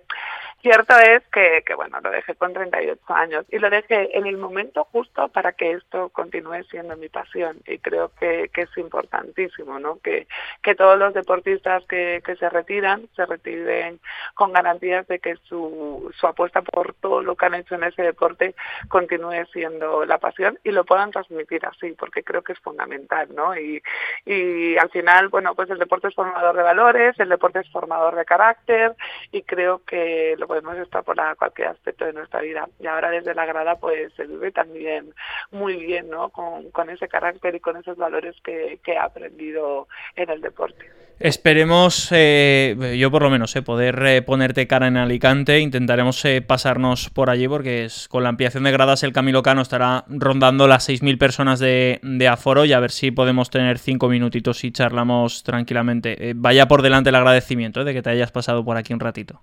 Cierto 0.61 0.97
es 0.97 1.23
que, 1.31 1.63
que, 1.65 1.75
bueno, 1.75 1.99
lo 2.01 2.09
dejé 2.09 2.33
con 2.33 2.51
38 2.51 3.01
años 3.13 3.45
y 3.49 3.59
lo 3.59 3.69
dejé 3.69 4.17
en 4.17 4.25
el 4.25 4.37
momento 4.37 4.85
justo 4.91 5.27
para 5.27 5.51
que 5.53 5.73
esto 5.73 6.09
continúe 6.09 6.63
siendo 6.69 6.97
mi 6.97 7.09
pasión 7.09 7.59
y 7.67 7.77
creo 7.77 8.11
que, 8.19 8.49
es 8.55 8.77
importantísimo, 8.77 9.77
¿no? 9.79 9.99
Que, 9.99 10.27
que 10.63 10.73
todos 10.73 10.97
los 10.97 11.13
deportistas 11.13 11.85
que, 11.85 12.23
que 12.25 12.35
se 12.37 12.49
retiran 12.49 13.07
se 13.15 13.27
retiren 13.27 13.99
con 14.33 14.51
garantías 14.51 15.07
de 15.07 15.19
que 15.19 15.35
su, 15.43 16.11
su 16.19 16.27
apuesta 16.27 16.63
por 16.63 16.95
todo 16.95 17.21
lo 17.21 17.35
que 17.35 17.45
han 17.45 17.53
hecho 17.53 17.75
en 17.75 17.83
ese 17.83 18.01
deporte 18.01 18.55
continúe 18.89 19.45
siendo 19.53 20.05
la 20.05 20.17
pasión 20.17 20.57
y 20.63 20.71
lo 20.71 20.85
puedan 20.85 21.11
transmitir 21.11 21.65
así, 21.67 21.91
porque 21.91 22.23
creo 22.23 22.41
que 22.41 22.53
es 22.53 22.59
fundamental, 22.59 23.27
¿no? 23.35 23.55
Y, 23.55 23.83
y 24.25 24.75
al 24.77 24.89
final, 24.89 25.27
bueno, 25.27 25.53
pues 25.53 25.69
el 25.69 25.77
deporte 25.77 26.07
es 26.07 26.15
formador 26.15 26.55
de 26.55 26.63
valores, 26.63 27.19
el 27.19 27.29
deporte 27.29 27.59
es 27.59 27.69
formador 27.69 28.15
de 28.15 28.25
carácter 28.25 28.95
y 29.31 29.43
creo 29.43 29.83
que 29.85 30.35
lo 30.37 30.46
podemos 30.47 30.77
extrapolar 30.77 31.31
a 31.31 31.35
cualquier 31.35 31.69
aspecto 31.69 32.05
de 32.05 32.13
nuestra 32.13 32.41
vida. 32.41 32.67
Y 32.79 32.87
ahora 32.87 33.09
desde 33.09 33.35
la 33.35 33.45
grada 33.45 33.75
pues 33.75 34.13
se 34.13 34.25
vive 34.25 34.51
también 34.51 35.13
muy 35.51 35.75
bien, 35.77 36.09
¿no? 36.09 36.29
Con, 36.29 36.71
con 36.71 36.89
ese 36.89 37.07
carácter 37.07 37.55
y 37.55 37.59
con 37.59 37.77
esos 37.77 37.97
valores 37.97 38.35
que, 38.43 38.79
que 38.83 38.93
he 38.93 38.97
aprendido 38.97 39.87
en 40.15 40.29
el 40.29 40.41
deporte. 40.41 40.85
Esperemos, 41.19 42.09
eh, 42.11 42.95
yo 42.99 43.09
por 43.09 43.23
lo 43.23 43.31
menos, 43.31 43.55
eh, 43.55 43.63
poder 43.63 44.05
eh, 44.05 44.21
ponerte 44.21 44.67
cara 44.67 44.87
en 44.87 44.97
Alicante. 44.97 45.59
Intentaremos 45.59 46.23
eh, 46.25 46.43
pasarnos 46.43 47.09
por 47.09 47.31
allí 47.31 47.47
porque 47.47 47.85
es, 47.85 48.07
con 48.07 48.21
la 48.21 48.29
ampliación 48.29 48.63
de 48.63 48.71
gradas 48.71 49.01
el 49.01 49.13
Camilo 49.13 49.41
Cano 49.41 49.63
estará 49.63 50.05
rondando 50.09 50.67
las 50.67 50.87
6.000 50.87 51.17
personas 51.17 51.59
de, 51.59 51.99
de, 52.03 52.27
aforo 52.27 52.65
y 52.65 52.73
a 52.73 52.79
ver 52.79 52.91
si 52.91 53.09
podemos 53.09 53.49
tener 53.49 53.79
cinco 53.79 54.09
minutitos 54.09 54.63
y 54.63 54.71
charlamos 54.71 55.41
tranquilamente. 55.41 56.33
vaya 56.35 56.67
por 56.67 56.83
delante 56.83 57.09
el 57.09 57.15
agradecimiento 57.15 57.83
de 57.83 57.95
que 57.95 58.03
te 58.03 58.11
hayas 58.11 58.31
pasado 58.31 58.63
por 58.63 58.77
aquí 58.77 58.93
un 58.93 58.99
ratito. 58.99 59.41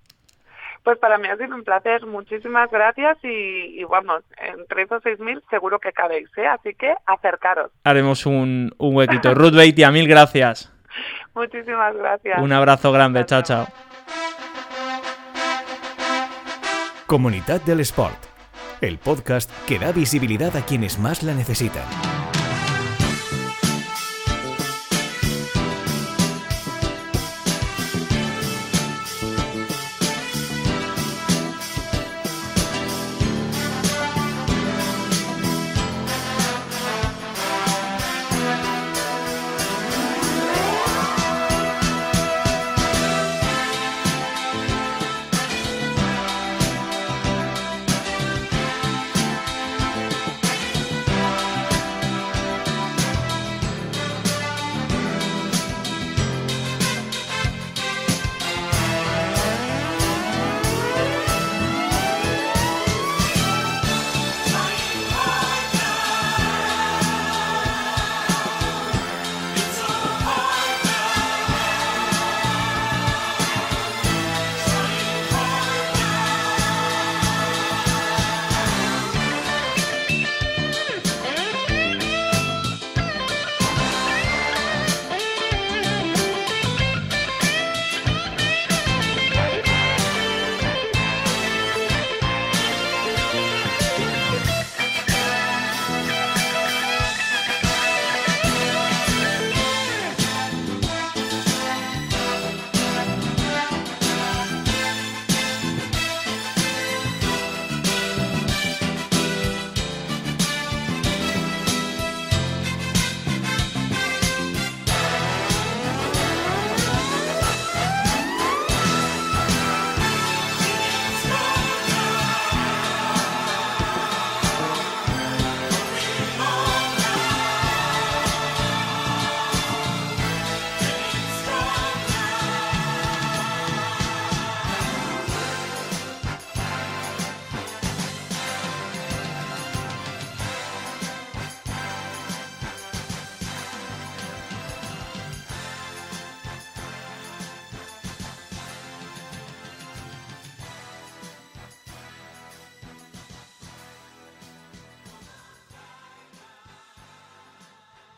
Pues 0.84 0.98
para 0.98 1.16
mí 1.16 1.26
ha 1.28 1.36
sido 1.38 1.54
un 1.54 1.64
placer, 1.64 2.04
muchísimas 2.04 2.70
gracias 2.70 3.16
y, 3.22 3.82
vamos, 3.84 4.22
entre 4.36 4.82
esos 4.82 5.02
6.000 5.02 5.42
seguro 5.48 5.78
que 5.78 5.92
cabéis, 5.92 6.28
¿eh? 6.36 6.46
así 6.46 6.74
que 6.74 6.94
acercaros. 7.06 7.70
Haremos 7.84 8.26
un, 8.26 8.70
un 8.76 8.94
huequito. 8.94 9.34
Ruth 9.34 9.54
Beitia, 9.54 9.90
mil 9.90 10.06
gracias. 10.06 10.70
Muchísimas 11.34 11.96
gracias. 11.96 12.38
Un 12.38 12.52
abrazo 12.52 12.92
grande, 12.92 13.24
chao, 13.24 13.40
chao. 13.40 13.66
Comunidad 17.06 17.62
del 17.62 17.80
Sport, 17.80 18.18
el 18.82 18.98
podcast 18.98 19.50
que 19.66 19.78
da 19.78 19.90
visibilidad 19.90 20.54
a 20.54 20.66
quienes 20.66 20.98
más 20.98 21.22
la 21.22 21.32
necesitan. 21.32 21.84